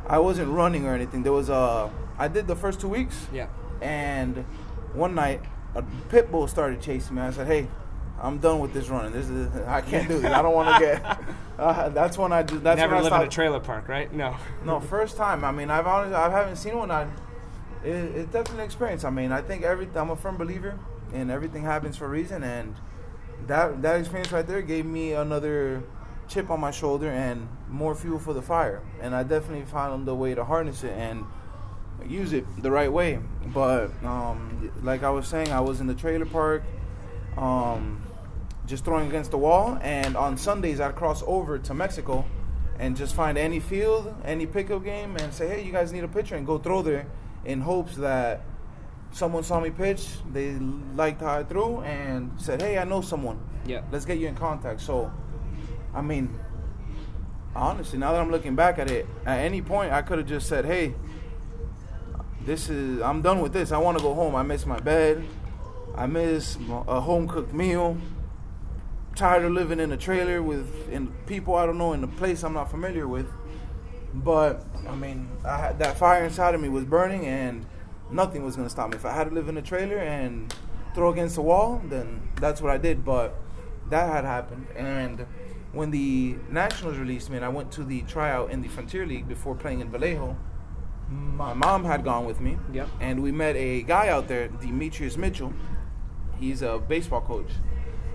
I 0.06 0.18
wasn't 0.18 0.50
running 0.50 0.86
or 0.86 0.94
anything. 0.94 1.22
There 1.22 1.32
was 1.32 1.48
a. 1.48 1.90
I 2.18 2.28
did 2.28 2.46
the 2.46 2.56
first 2.56 2.80
two 2.80 2.88
weeks, 2.88 3.26
yeah. 3.32 3.48
and 3.80 4.44
one 4.94 5.14
night 5.14 5.40
a 5.74 5.82
pit 6.08 6.30
bull 6.30 6.46
started 6.46 6.80
chasing 6.80 7.16
me. 7.16 7.22
I 7.22 7.30
said, 7.30 7.46
"Hey, 7.46 7.68
I'm 8.20 8.38
done 8.38 8.60
with 8.60 8.72
this 8.72 8.88
running. 8.88 9.12
This 9.12 9.28
is 9.28 9.54
I 9.66 9.80
can't 9.80 10.08
do 10.08 10.20
this. 10.20 10.32
I 10.32 10.42
don't 10.42 10.54
want 10.54 10.74
to 10.74 10.80
get." 10.80 11.18
Uh, 11.58 11.90
that's 11.90 12.18
when 12.18 12.32
I 12.32 12.42
do. 12.42 12.58
That's 12.58 12.78
Never 12.78 12.94
when 12.94 13.04
live 13.04 13.12
in 13.12 13.28
a 13.28 13.30
trailer 13.30 13.60
park, 13.60 13.86
right? 13.86 14.12
No. 14.12 14.34
No, 14.64 14.80
first 14.80 15.16
time. 15.16 15.44
I 15.44 15.52
mean, 15.52 15.70
I've 15.70 15.86
honestly, 15.86 16.16
I 16.16 16.28
haven't 16.30 16.56
seen 16.56 16.76
one. 16.76 16.90
I, 16.90 17.02
it, 17.84 17.90
it's 17.90 18.32
definitely 18.32 18.60
an 18.60 18.64
experience. 18.64 19.04
I 19.04 19.10
mean, 19.10 19.30
I 19.30 19.42
think 19.42 19.62
every 19.62 19.88
I'm 19.94 20.10
a 20.10 20.16
firm 20.16 20.36
believer 20.38 20.78
in 21.12 21.30
everything 21.30 21.62
happens 21.62 21.96
for 21.96 22.06
a 22.06 22.08
reason, 22.08 22.42
and 22.42 22.74
that 23.46 23.82
that 23.82 24.00
experience 24.00 24.32
right 24.32 24.46
there 24.46 24.62
gave 24.62 24.86
me 24.86 25.12
another 25.12 25.84
chip 26.26 26.50
on 26.50 26.58
my 26.58 26.70
shoulder 26.70 27.10
and 27.10 27.48
more 27.68 27.94
fuel 27.94 28.18
for 28.18 28.32
the 28.32 28.42
fire. 28.42 28.82
And 29.00 29.14
I 29.14 29.22
definitely 29.22 29.66
found 29.66 30.06
the 30.08 30.14
way 30.14 30.34
to 30.34 30.44
harness 30.44 30.82
it 30.82 30.92
and 30.92 31.26
use 32.08 32.32
it 32.32 32.44
the 32.62 32.70
right 32.70 32.92
way. 32.92 33.18
But 33.54 33.90
um, 34.04 34.70
like 34.82 35.02
I 35.02 35.10
was 35.10 35.26
saying, 35.26 35.52
I 35.52 35.60
was 35.60 35.80
in 35.80 35.86
the 35.86 35.94
trailer 35.94 36.26
park. 36.26 36.62
Um, 37.36 38.02
just 38.66 38.84
throwing 38.84 39.08
against 39.08 39.30
the 39.30 39.38
wall. 39.38 39.78
And 39.82 40.16
on 40.16 40.36
Sundays, 40.36 40.80
I'd 40.80 40.94
cross 40.94 41.22
over 41.26 41.58
to 41.58 41.74
Mexico 41.74 42.24
and 42.78 42.96
just 42.96 43.14
find 43.14 43.36
any 43.36 43.60
field, 43.60 44.14
any 44.24 44.46
pickup 44.46 44.84
game, 44.84 45.16
and 45.16 45.32
say, 45.32 45.48
hey, 45.48 45.64
you 45.64 45.72
guys 45.72 45.92
need 45.92 46.04
a 46.04 46.08
pitcher, 46.08 46.36
and 46.36 46.46
go 46.46 46.58
throw 46.58 46.82
there 46.82 47.06
in 47.44 47.60
hopes 47.60 47.96
that 47.96 48.42
someone 49.12 49.42
saw 49.42 49.60
me 49.60 49.70
pitch, 49.70 50.08
they 50.32 50.52
liked 50.94 51.20
how 51.20 51.38
I 51.38 51.44
threw, 51.44 51.80
and 51.82 52.32
said, 52.40 52.62
hey, 52.62 52.78
I 52.78 52.84
know 52.84 53.00
someone. 53.00 53.38
Yeah. 53.66 53.82
Let's 53.92 54.04
get 54.04 54.18
you 54.18 54.26
in 54.26 54.34
contact. 54.34 54.80
So, 54.80 55.12
I 55.94 56.00
mean, 56.00 56.36
honestly, 57.54 57.98
now 57.98 58.12
that 58.12 58.20
I'm 58.20 58.30
looking 58.30 58.56
back 58.56 58.78
at 58.78 58.90
it, 58.90 59.06
at 59.26 59.38
any 59.40 59.60
point, 59.60 59.92
I 59.92 60.02
could 60.02 60.18
have 60.18 60.26
just 60.26 60.48
said, 60.48 60.64
hey, 60.64 60.94
this 62.44 62.68
is, 62.68 63.00
I'm 63.00 63.22
done 63.22 63.40
with 63.40 63.52
this. 63.52 63.72
I 63.72 63.78
want 63.78 63.98
to 63.98 64.02
go 64.02 64.14
home. 64.14 64.34
I 64.34 64.42
miss 64.42 64.66
my 64.66 64.80
bed. 64.80 65.24
I 65.94 66.06
miss 66.06 66.56
a 66.88 67.00
home 67.00 67.28
cooked 67.28 67.52
meal. 67.52 67.96
Tired 69.14 69.44
of 69.44 69.52
living 69.52 69.78
in 69.78 69.92
a 69.92 69.96
trailer 69.96 70.42
with 70.42 70.88
in 70.90 71.08
people 71.26 71.54
I 71.54 71.66
don't 71.66 71.76
know 71.76 71.92
in 71.92 72.02
a 72.02 72.08
place 72.08 72.42
I'm 72.42 72.54
not 72.54 72.70
familiar 72.70 73.06
with. 73.06 73.26
But 74.14 74.64
I 74.88 74.94
mean, 74.94 75.28
I 75.44 75.58
had, 75.58 75.78
that 75.78 75.98
fire 75.98 76.24
inside 76.24 76.54
of 76.54 76.60
me 76.60 76.68
was 76.68 76.84
burning, 76.84 77.26
and 77.26 77.66
nothing 78.10 78.44
was 78.44 78.56
gonna 78.56 78.70
stop 78.70 78.90
me. 78.90 78.96
If 78.96 79.04
I 79.04 79.12
had 79.12 79.28
to 79.28 79.34
live 79.34 79.48
in 79.48 79.56
a 79.56 79.62
trailer 79.62 79.98
and 79.98 80.54
throw 80.94 81.12
against 81.12 81.36
the 81.36 81.42
wall, 81.42 81.82
then 81.84 82.28
that's 82.36 82.60
what 82.60 82.70
I 82.70 82.78
did. 82.78 83.04
But 83.04 83.34
that 83.90 84.10
had 84.10 84.24
happened, 84.24 84.66
and 84.76 85.26
when 85.72 85.90
the 85.90 86.36
Nationals 86.50 86.98
released 86.98 87.30
me, 87.30 87.36
and 87.36 87.44
I 87.44 87.48
went 87.48 87.72
to 87.72 87.84
the 87.84 88.02
tryout 88.02 88.50
in 88.50 88.60
the 88.60 88.68
Frontier 88.68 89.06
League 89.06 89.28
before 89.28 89.54
playing 89.54 89.80
in 89.80 89.90
Vallejo. 89.90 90.36
My 91.12 91.54
mom 91.54 91.84
had 91.84 92.04
gone 92.04 92.24
with 92.24 92.40
me, 92.40 92.56
Yep. 92.72 92.88
and 93.00 93.22
we 93.22 93.32
met 93.32 93.56
a 93.56 93.82
guy 93.82 94.08
out 94.08 94.28
there, 94.28 94.48
Demetrius 94.48 95.16
Mitchell. 95.16 95.52
He's 96.38 96.62
a 96.62 96.78
baseball 96.78 97.20
coach. 97.20 97.50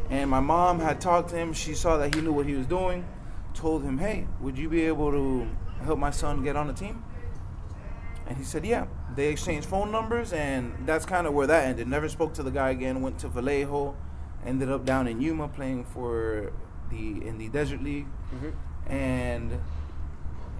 And 0.09 0.29
my 0.29 0.39
mom 0.39 0.79
had 0.79 1.01
talked 1.01 1.29
to 1.29 1.35
him. 1.35 1.53
She 1.53 1.73
saw 1.73 1.97
that 1.97 2.15
he 2.15 2.21
knew 2.21 2.31
what 2.31 2.45
he 2.45 2.55
was 2.55 2.65
doing. 2.65 3.05
Told 3.53 3.83
him, 3.83 3.97
hey, 3.97 4.27
would 4.39 4.57
you 4.57 4.69
be 4.69 4.85
able 4.85 5.11
to 5.11 5.47
help 5.83 5.99
my 5.99 6.11
son 6.11 6.43
get 6.43 6.55
on 6.55 6.67
the 6.67 6.73
team? 6.73 7.03
And 8.25 8.37
he 8.37 8.43
said, 8.43 8.65
yeah. 8.65 8.85
They 9.15 9.27
exchanged 9.29 9.67
phone 9.67 9.91
numbers, 9.91 10.31
and 10.31 10.73
that's 10.85 11.05
kind 11.05 11.27
of 11.27 11.33
where 11.33 11.47
that 11.47 11.65
ended. 11.65 11.87
Never 11.87 12.07
spoke 12.07 12.33
to 12.35 12.43
the 12.43 12.51
guy 12.51 12.69
again. 12.69 13.01
Went 13.01 13.19
to 13.19 13.27
Vallejo. 13.27 13.95
Ended 14.45 14.69
up 14.71 14.85
down 14.85 15.07
in 15.07 15.19
Yuma 15.21 15.47
playing 15.47 15.85
for 15.85 16.53
the 16.89 17.25
in 17.27 17.37
the 17.37 17.49
Desert 17.49 17.81
League. 17.83 18.05
Mm-hmm. 18.35 18.91
And 18.93 19.59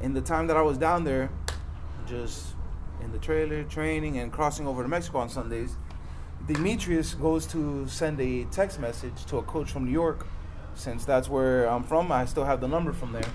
in 0.01 0.13
the 0.13 0.22
time 0.22 0.48
that 0.48 0.58
I 0.58 0.62
was 0.62 0.77
down 0.77 1.03
there, 1.03 1.29
just 2.08 2.48
in 3.04 3.12
the 3.12 3.20
trailer, 3.20 3.64
training, 3.64 4.18
and 4.18 4.32
crossing 4.32 4.68
over 4.68 4.82
to 4.84 4.90
Mexico 4.90 5.20
on 5.20 5.30
Sundays, 5.30 5.76
Demetrius 6.48 7.14
goes 7.14 7.46
to 7.48 7.88
send 7.88 8.20
a 8.22 8.46
text 8.46 8.80
message 8.80 9.26
to 9.26 9.38
a 9.38 9.44
coach 9.44 9.72
from 9.72 9.86
New 9.86 9.92
York, 9.92 10.26
since 10.76 11.06
that's 11.06 11.30
where 11.30 11.66
I'm 11.66 11.84
from. 11.84 12.12
I 12.12 12.26
still 12.26 12.46
have 12.46 12.62
the 12.62 12.68
number 12.68 12.94
from 12.94 13.12
there. 13.12 13.30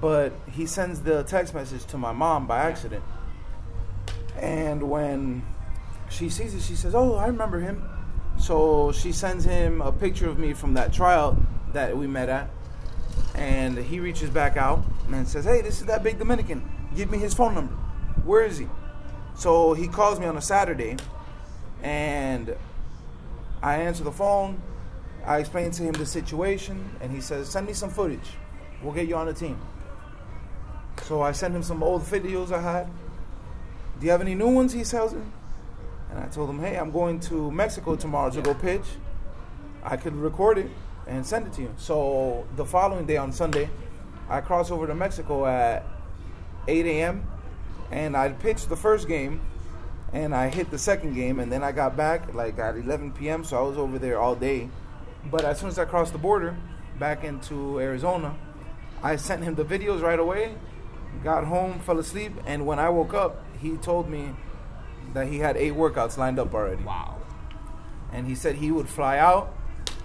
But 0.00 0.32
he 0.52 0.66
sends 0.66 1.00
the 1.00 1.24
text 1.24 1.54
message 1.54 1.84
to 1.86 1.98
my 1.98 2.12
mom 2.12 2.46
by 2.46 2.60
accident. 2.60 3.02
And 4.36 4.88
when 4.88 5.42
she 6.08 6.28
sees 6.28 6.54
it, 6.54 6.62
she 6.62 6.76
says, 6.76 6.94
Oh, 6.94 7.14
I 7.14 7.26
remember 7.26 7.58
him. 7.58 7.88
So 8.38 8.92
she 8.92 9.12
sends 9.12 9.44
him 9.44 9.82
a 9.82 9.90
picture 9.90 10.28
of 10.28 10.38
me 10.38 10.54
from 10.54 10.74
that 10.74 10.92
tryout 10.92 11.36
that 11.72 11.96
we 11.96 12.06
met 12.06 12.28
at. 12.28 12.48
And 13.34 13.76
he 13.76 13.98
reaches 13.98 14.30
back 14.30 14.56
out 14.56 14.84
and 15.12 15.26
says, 15.26 15.44
Hey, 15.44 15.60
this 15.60 15.80
is 15.80 15.86
that 15.86 16.04
big 16.04 16.18
Dominican. 16.18 16.79
Give 16.94 17.10
me 17.10 17.18
his 17.18 17.34
phone 17.34 17.54
number. 17.54 17.74
Where 18.24 18.44
is 18.44 18.58
he? 18.58 18.68
So 19.34 19.72
he 19.72 19.88
calls 19.88 20.20
me 20.20 20.26
on 20.26 20.36
a 20.36 20.40
Saturday, 20.40 20.96
and 21.82 22.56
I 23.62 23.76
answer 23.76 24.04
the 24.04 24.12
phone. 24.12 24.60
I 25.24 25.38
explain 25.38 25.70
to 25.72 25.82
him 25.82 25.92
the 25.92 26.06
situation, 26.06 26.96
and 27.00 27.12
he 27.12 27.20
says, 27.20 27.48
"Send 27.48 27.66
me 27.66 27.72
some 27.72 27.90
footage. 27.90 28.36
We'll 28.82 28.92
get 28.92 29.06
you 29.08 29.16
on 29.16 29.26
the 29.26 29.34
team." 29.34 29.58
So 31.02 31.22
I 31.22 31.32
sent 31.32 31.54
him 31.54 31.62
some 31.62 31.82
old 31.82 32.02
videos 32.02 32.52
I 32.52 32.60
had. 32.60 32.88
Do 33.98 34.06
you 34.06 34.12
have 34.12 34.20
any 34.20 34.34
new 34.34 34.48
ones? 34.48 34.72
He 34.72 34.82
tells 34.84 35.14
me. 35.14 35.22
And 36.10 36.18
I 36.18 36.26
told 36.26 36.50
him, 36.50 36.58
"Hey, 36.58 36.76
I'm 36.76 36.90
going 36.90 37.20
to 37.20 37.50
Mexico 37.50 37.96
tomorrow 37.96 38.30
to 38.30 38.42
go 38.42 38.54
pitch. 38.54 38.96
I 39.84 39.96
could 39.96 40.16
record 40.16 40.58
it 40.58 40.70
and 41.06 41.24
send 41.24 41.46
it 41.46 41.52
to 41.54 41.62
you." 41.62 41.74
So 41.76 42.44
the 42.56 42.64
following 42.64 43.06
day 43.06 43.16
on 43.16 43.32
Sunday, 43.32 43.70
I 44.28 44.40
cross 44.40 44.70
over 44.70 44.86
to 44.86 44.94
Mexico 44.94 45.46
at 45.46 45.84
8 46.68 46.86
a.m. 46.86 47.26
and 47.90 48.16
I 48.16 48.30
pitched 48.30 48.68
the 48.68 48.76
first 48.76 49.08
game 49.08 49.40
and 50.12 50.34
I 50.34 50.48
hit 50.48 50.70
the 50.70 50.78
second 50.78 51.14
game, 51.14 51.38
and 51.38 51.52
then 51.52 51.62
I 51.62 51.72
got 51.72 51.96
back 51.96 52.34
like 52.34 52.58
at 52.58 52.76
11 52.76 53.12
p.m. 53.12 53.44
So 53.44 53.56
I 53.56 53.62
was 53.62 53.78
over 53.78 53.98
there 53.98 54.18
all 54.18 54.34
day. 54.34 54.68
But 55.30 55.44
as 55.44 55.60
soon 55.60 55.68
as 55.68 55.78
I 55.78 55.84
crossed 55.84 56.12
the 56.12 56.18
border 56.18 56.56
back 56.98 57.22
into 57.22 57.78
Arizona, 57.78 58.36
I 59.02 59.16
sent 59.16 59.44
him 59.44 59.54
the 59.54 59.64
videos 59.64 60.02
right 60.02 60.18
away. 60.18 60.56
Got 61.22 61.44
home, 61.44 61.80
fell 61.80 61.98
asleep, 61.98 62.32
and 62.46 62.66
when 62.66 62.78
I 62.78 62.88
woke 62.88 63.14
up, 63.14 63.44
he 63.58 63.76
told 63.76 64.08
me 64.08 64.34
that 65.12 65.26
he 65.26 65.38
had 65.38 65.56
eight 65.56 65.74
workouts 65.74 66.16
lined 66.16 66.38
up 66.38 66.54
already. 66.54 66.82
Wow. 66.82 67.16
And 68.12 68.26
he 68.26 68.34
said 68.34 68.56
he 68.56 68.70
would 68.70 68.88
fly 68.88 69.18
out 69.18 69.54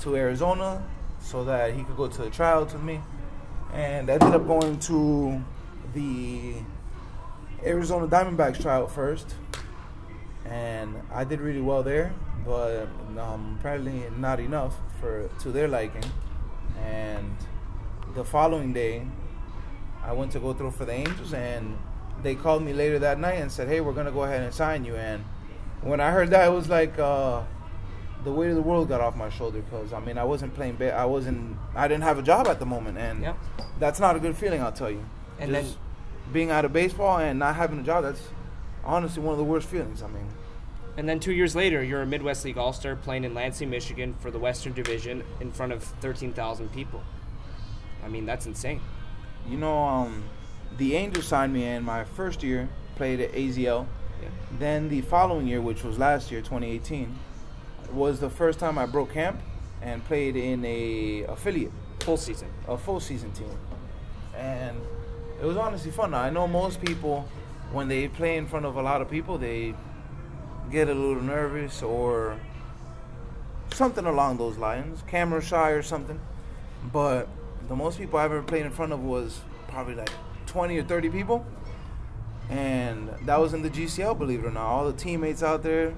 to 0.02 0.16
Arizona 0.16 0.84
so 1.20 1.44
that 1.46 1.74
he 1.74 1.84
could 1.84 1.98
go 1.98 2.08
to 2.08 2.22
the 2.24 2.30
tryouts 2.30 2.74
with 2.74 2.84
me. 2.84 3.02
And 3.74 4.10
ended 4.10 4.34
up 4.34 4.46
going 4.48 4.80
to 4.82 5.44
the 5.94 6.56
Arizona 7.66 8.08
Diamondbacks 8.08 8.62
tryout 8.62 8.92
first 8.92 9.36
and 10.46 10.96
I 11.12 11.24
did 11.24 11.42
really 11.42 11.62
well 11.62 11.82
there, 11.82 12.14
but 12.46 12.88
um, 13.18 13.58
apparently 13.60 14.04
not 14.18 14.40
enough 14.40 14.76
for 15.00 15.28
to 15.42 15.52
their 15.52 15.68
liking. 15.68 16.04
And 16.86 17.36
the 18.14 18.24
following 18.24 18.72
day, 18.72 19.08
I 20.04 20.12
went 20.14 20.32
to 20.34 20.40
go 20.40 20.54
throw 20.54 20.70
for 20.70 20.86
the 20.86 20.92
Angels, 20.94 21.34
and 21.34 21.76
they 22.22 22.36
called 22.36 22.62
me 22.62 22.74
later 22.74 23.00
that 23.00 23.20
night 23.20 23.40
and 23.42 23.52
said, 23.52 23.68
"Hey, 23.68 23.82
we're 23.82 23.94
gonna 23.94 24.12
go 24.12 24.24
ahead 24.24 24.44
and 24.44 24.54
sign 24.54 24.86
you." 24.86 24.96
And 24.96 25.24
when 25.82 26.00
I 26.00 26.12
heard 26.12 26.30
that, 26.30 26.48
it 26.48 26.52
was 26.52 26.70
like 26.70 27.00
uh, 27.00 27.42
the 28.24 28.32
weight 28.32 28.50
of 28.50 28.56
the 28.56 28.62
world 28.62 28.88
got 28.88 29.02
off 29.02 29.16
my 29.16 29.30
shoulder 29.30 29.62
because 29.62 29.94
I 29.94 30.00
mean 30.00 30.20
I 30.20 30.26
wasn't 30.26 30.54
playing. 30.54 30.76
Ba- 30.76 30.94
I 30.96 31.06
wasn't. 31.06 31.58
I 31.76 31.88
didn't 31.88 32.04
have 32.04 32.20
a 32.20 32.24
job 32.24 32.48
at 32.48 32.60
the 32.60 32.68
moment, 32.68 33.00
and 33.00 33.24
Yep. 33.24 33.38
that's 33.80 34.00
not 34.00 34.16
a 34.16 34.20
good 34.20 34.38
feeling. 34.38 34.62
I'll 34.62 34.72
tell 34.72 34.92
you. 34.92 35.04
And 35.40 35.52
Just 35.52 35.70
then- 35.74 35.78
being 36.34 36.52
out 36.52 36.66
of 36.66 36.74
baseball 36.74 37.18
and 37.20 37.40
not 37.40 37.56
having 37.56 37.80
a 37.80 37.84
job, 37.84 38.04
that's 38.04 38.30
honestly 38.84 39.22
one 39.22 39.34
of 39.34 39.38
the 39.38 39.44
worst 39.44 39.68
feelings. 39.68 40.02
I 40.04 40.08
mean, 40.08 40.28
And 40.98 41.10
then 41.10 41.20
two 41.20 41.34
years 41.34 41.56
later, 41.58 41.84
you're 41.84 42.02
a 42.02 42.06
Midwest 42.06 42.46
League 42.46 42.58
All 42.58 42.72
Star 42.72 42.96
playing 42.96 43.26
in 43.26 43.34
Lansing, 43.34 43.70
Michigan 43.70 44.16
for 44.22 44.32
the 44.32 44.40
Western 44.40 44.72
Division 44.72 45.24
in 45.42 45.52
front 45.52 45.74
of 45.74 45.84
13,000 45.84 46.72
people. 46.72 47.04
I 48.04 48.08
mean, 48.08 48.26
that's 48.26 48.46
insane. 48.46 48.80
you 49.48 49.58
know, 49.58 49.78
um, 49.84 50.24
the 50.78 50.96
Angels 50.96 51.28
signed 51.28 51.54
me 51.54 51.66
in 51.66 51.84
my 51.84 52.04
first 52.06 52.42
year, 52.44 52.68
played 52.96 53.20
at 53.20 53.32
AZL. 53.34 53.86
Yeah. 54.22 54.30
Then 54.58 54.88
the 54.90 55.02
following 55.02 55.48
year, 55.48 55.60
which 55.62 55.84
was 55.84 56.00
last 56.00 56.32
year, 56.32 56.40
2018, 56.42 57.14
was 57.92 58.20
the 58.22 58.30
first 58.30 58.58
time 58.60 58.78
I 58.78 58.86
broke 58.86 59.12
camp 59.14 59.42
and 59.82 60.04
played 60.06 60.36
in 60.38 60.64
a 60.66 61.24
affiliate, 61.28 61.72
Full 62.00 62.18
season. 62.18 62.48
a 62.68 62.78
full 62.78 63.00
season 63.00 63.32
team, 63.34 63.52
and 64.36 64.78
it 65.42 65.46
was 65.46 65.58
honestly 65.58 65.92
fun. 65.92 66.14
I 66.14 66.30
know 66.30 66.48
most 66.48 66.82
people 66.82 67.28
when 67.72 67.88
they 67.88 68.08
play 68.08 68.38
in 68.38 68.48
front 68.48 68.66
of 68.66 68.76
a 68.76 68.82
lot 68.82 69.02
of 69.02 69.10
people, 69.10 69.38
they 69.38 69.76
get 70.72 70.88
a 70.88 70.94
little 70.94 71.22
nervous 71.22 71.82
or 71.82 72.40
something 73.74 74.06
along 74.06 74.38
those 74.38 74.58
lines, 74.58 75.04
camera 75.08 75.42
shy 75.42 75.72
or 75.72 75.82
something. 75.82 76.20
But 76.92 77.28
the 77.68 77.76
most 77.76 77.98
people 77.98 78.20
I've 78.20 78.32
ever 78.32 78.44
played 78.44 78.66
in 78.66 78.72
front 78.72 78.94
of 78.94 79.04
was 79.04 79.42
probably 79.68 79.96
like 79.96 80.12
20 80.48 80.78
or 80.78 80.84
30 80.84 81.10
people. 81.10 81.46
And 82.50 83.10
that 83.24 83.40
was 83.40 83.54
in 83.54 83.64
the 83.64 83.70
GCL, 83.70 84.18
believe 84.18 84.40
it 84.40 84.46
or 84.46 84.52
not. 84.52 84.66
All 84.66 84.86
the 84.86 84.98
teammates 84.98 85.42
out 85.42 85.64
there 85.64 85.94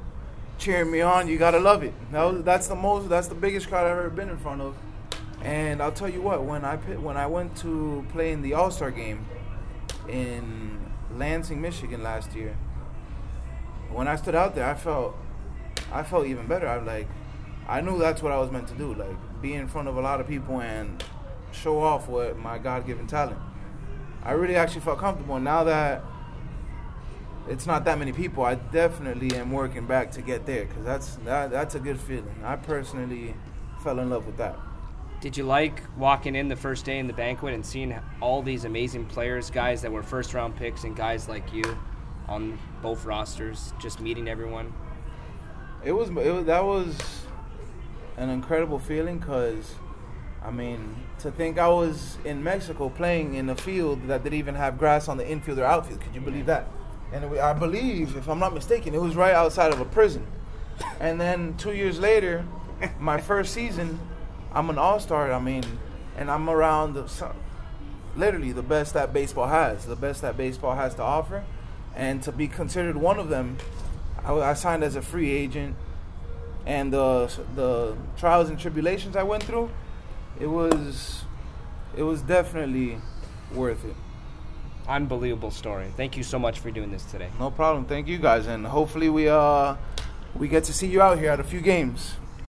cheering 0.57 0.89
me 0.91 1.01
on. 1.01 1.27
You 1.27 1.37
gotta 1.37 1.59
love 1.59 1.83
it. 1.83 1.93
That 2.11 2.23
was, 2.23 2.43
that's 2.43 2.67
the 2.67 2.75
most. 2.75 3.09
That's 3.09 3.27
the 3.27 3.35
biggest 3.35 3.67
crowd 3.67 3.85
I've 3.85 3.97
ever 3.97 4.09
been 4.09 4.29
in 4.29 4.37
front 4.37 4.61
of. 4.61 4.75
And 5.47 5.81
I'll 5.81 5.93
tell 5.93 6.09
you 6.09 6.21
what. 6.21 6.43
When 6.43 6.65
I 6.65 6.75
when 6.75 7.15
I 7.15 7.25
went 7.25 7.55
to 7.59 8.05
play 8.09 8.33
in 8.33 8.41
the 8.41 8.53
All 8.53 8.69
Star 8.69 8.91
game 8.91 9.25
in 10.09 10.91
Lansing, 11.15 11.61
Michigan 11.61 12.03
last 12.03 12.35
year, 12.35 12.57
when 13.89 14.09
I 14.09 14.17
stood 14.17 14.35
out 14.35 14.55
there, 14.55 14.65
I 14.65 14.73
felt 14.75 15.15
I 15.89 16.03
felt 16.03 16.27
even 16.27 16.47
better. 16.47 16.67
I'm 16.67 16.85
like 16.85 17.07
I 17.65 17.79
knew 17.79 17.97
that's 17.97 18.21
what 18.21 18.33
I 18.33 18.39
was 18.39 18.51
meant 18.51 18.67
to 18.67 18.73
do. 18.73 18.93
Like 18.93 19.15
be 19.41 19.53
in 19.53 19.69
front 19.69 19.87
of 19.87 19.95
a 19.95 20.01
lot 20.01 20.19
of 20.19 20.27
people 20.27 20.59
and 20.59 21.01
show 21.53 21.79
off 21.79 22.09
what 22.09 22.37
my 22.37 22.57
God 22.57 22.85
given 22.85 23.07
talent. 23.07 23.39
I 24.23 24.33
really 24.33 24.57
actually 24.57 24.81
felt 24.81 24.99
comfortable. 24.99 25.39
Now 25.39 25.63
that 25.63 26.03
it's 27.47 27.65
not 27.65 27.85
that 27.85 27.97
many 27.97 28.11
people, 28.11 28.43
I 28.43 28.55
definitely 28.55 29.33
am 29.37 29.53
working 29.53 29.85
back 29.85 30.11
to 30.11 30.21
get 30.21 30.45
there 30.45 30.65
because 30.65 30.83
that's 30.83 31.15
that, 31.23 31.51
that's 31.51 31.75
a 31.75 31.79
good 31.79 32.01
feeling. 32.01 32.35
I 32.43 32.57
personally 32.57 33.33
fell 33.81 33.99
in 33.99 34.09
love 34.09 34.25
with 34.25 34.35
that. 34.39 34.59
Did 35.19 35.35
you 35.35 35.45
like 35.45 35.81
walking 35.97 36.35
in 36.35 36.47
the 36.47 36.55
first 36.55 36.85
day 36.85 36.99
in 36.99 37.07
the 37.07 37.13
banquet 37.13 37.55
and 37.55 37.65
seeing 37.65 37.97
all 38.21 38.43
these 38.43 38.65
amazing 38.65 39.05
players, 39.05 39.49
guys 39.49 39.81
that 39.81 39.91
were 39.91 40.03
first 40.03 40.35
round 40.35 40.55
picks, 40.55 40.83
and 40.83 40.95
guys 40.95 41.27
like 41.27 41.51
you 41.51 41.63
on 42.27 42.59
both 42.83 43.03
rosters, 43.03 43.73
just 43.79 43.99
meeting 43.99 44.27
everyone? 44.27 44.71
It 45.83 45.91
was, 45.91 46.09
it 46.09 46.31
was 46.31 46.45
that 46.45 46.63
was 46.63 46.95
an 48.17 48.29
incredible 48.29 48.77
feeling 48.77 49.17
because, 49.17 49.73
I 50.43 50.51
mean, 50.51 50.95
to 51.19 51.31
think 51.31 51.57
I 51.57 51.67
was 51.67 52.17
in 52.23 52.43
Mexico 52.43 52.89
playing 52.89 53.35
in 53.35 53.49
a 53.49 53.55
field 53.55 54.07
that 54.07 54.23
didn't 54.23 54.37
even 54.37 54.53
have 54.53 54.77
grass 54.77 55.07
on 55.07 55.17
the 55.17 55.27
infield 55.27 55.57
or 55.57 55.65
outfield. 55.65 56.01
Could 56.01 56.13
you 56.13 56.21
believe 56.21 56.45
that? 56.45 56.67
And 57.11 57.23
it, 57.23 57.39
I 57.39 57.53
believe, 57.53 58.15
if 58.17 58.27
I'm 58.27 58.39
not 58.39 58.53
mistaken, 58.53 58.93
it 58.93 59.01
was 59.01 59.15
right 59.15 59.33
outside 59.33 59.73
of 59.73 59.79
a 59.79 59.85
prison. 59.85 60.27
And 60.99 61.19
then 61.19 61.57
two 61.57 61.73
years 61.73 61.99
later, 61.99 62.45
my 62.99 63.19
first 63.19 63.51
season, 63.51 63.99
I'm 64.57 64.71
an 64.71 64.79
all 64.79 64.99
star. 64.99 65.31
I 65.31 65.39
mean, 65.39 65.63
and 66.17 66.31
I'm 66.31 66.49
around 66.49 66.95
the, 66.95 67.31
literally 68.15 68.51
the 68.53 68.63
best 68.63 68.95
that 68.95 69.13
baseball 69.13 69.47
has, 69.47 69.85
the 69.85 69.95
best 69.95 70.23
that 70.23 70.35
baseball 70.35 70.75
has 70.75 70.95
to 70.95 71.03
offer. 71.03 71.43
And 71.95 72.23
to 72.23 72.31
be 72.31 72.47
considered 72.47 72.97
one 72.97 73.19
of 73.19 73.29
them, 73.29 73.57
I, 74.25 74.33
I 74.33 74.53
signed 74.55 74.83
as 74.83 74.95
a 74.95 75.01
free 75.01 75.31
agent. 75.31 75.75
And 76.65 76.91
the 76.91 77.31
the 77.55 77.95
trials 78.17 78.49
and 78.49 78.59
tribulations 78.59 79.15
I 79.15 79.23
went 79.23 79.43
through, 79.43 79.69
it 80.39 80.47
was 80.47 81.23
it 81.95 82.03
was 82.03 82.23
definitely 82.23 82.97
worth 83.53 83.85
it. 83.85 83.95
Unbelievable 84.87 85.51
story. 85.51 85.87
Thank 85.95 86.17
you 86.17 86.23
so 86.23 86.39
much 86.39 86.59
for 86.59 86.71
doing 86.71 86.91
this 86.91 87.05
today. 87.05 87.29
No 87.39 87.51
problem. 87.51 87.85
Thank 87.85 88.07
you 88.07 88.17
guys, 88.17 88.47
and 88.47 88.65
hopefully 88.65 89.07
we 89.07 89.29
uh 89.29 89.75
we 90.35 90.47
get 90.47 90.63
to 90.65 90.73
see 90.73 90.87
you 90.87 91.01
out 91.01 91.19
here 91.19 91.29
at 91.29 91.39
a 91.39 91.43
few 91.43 91.61
games. 91.61 92.15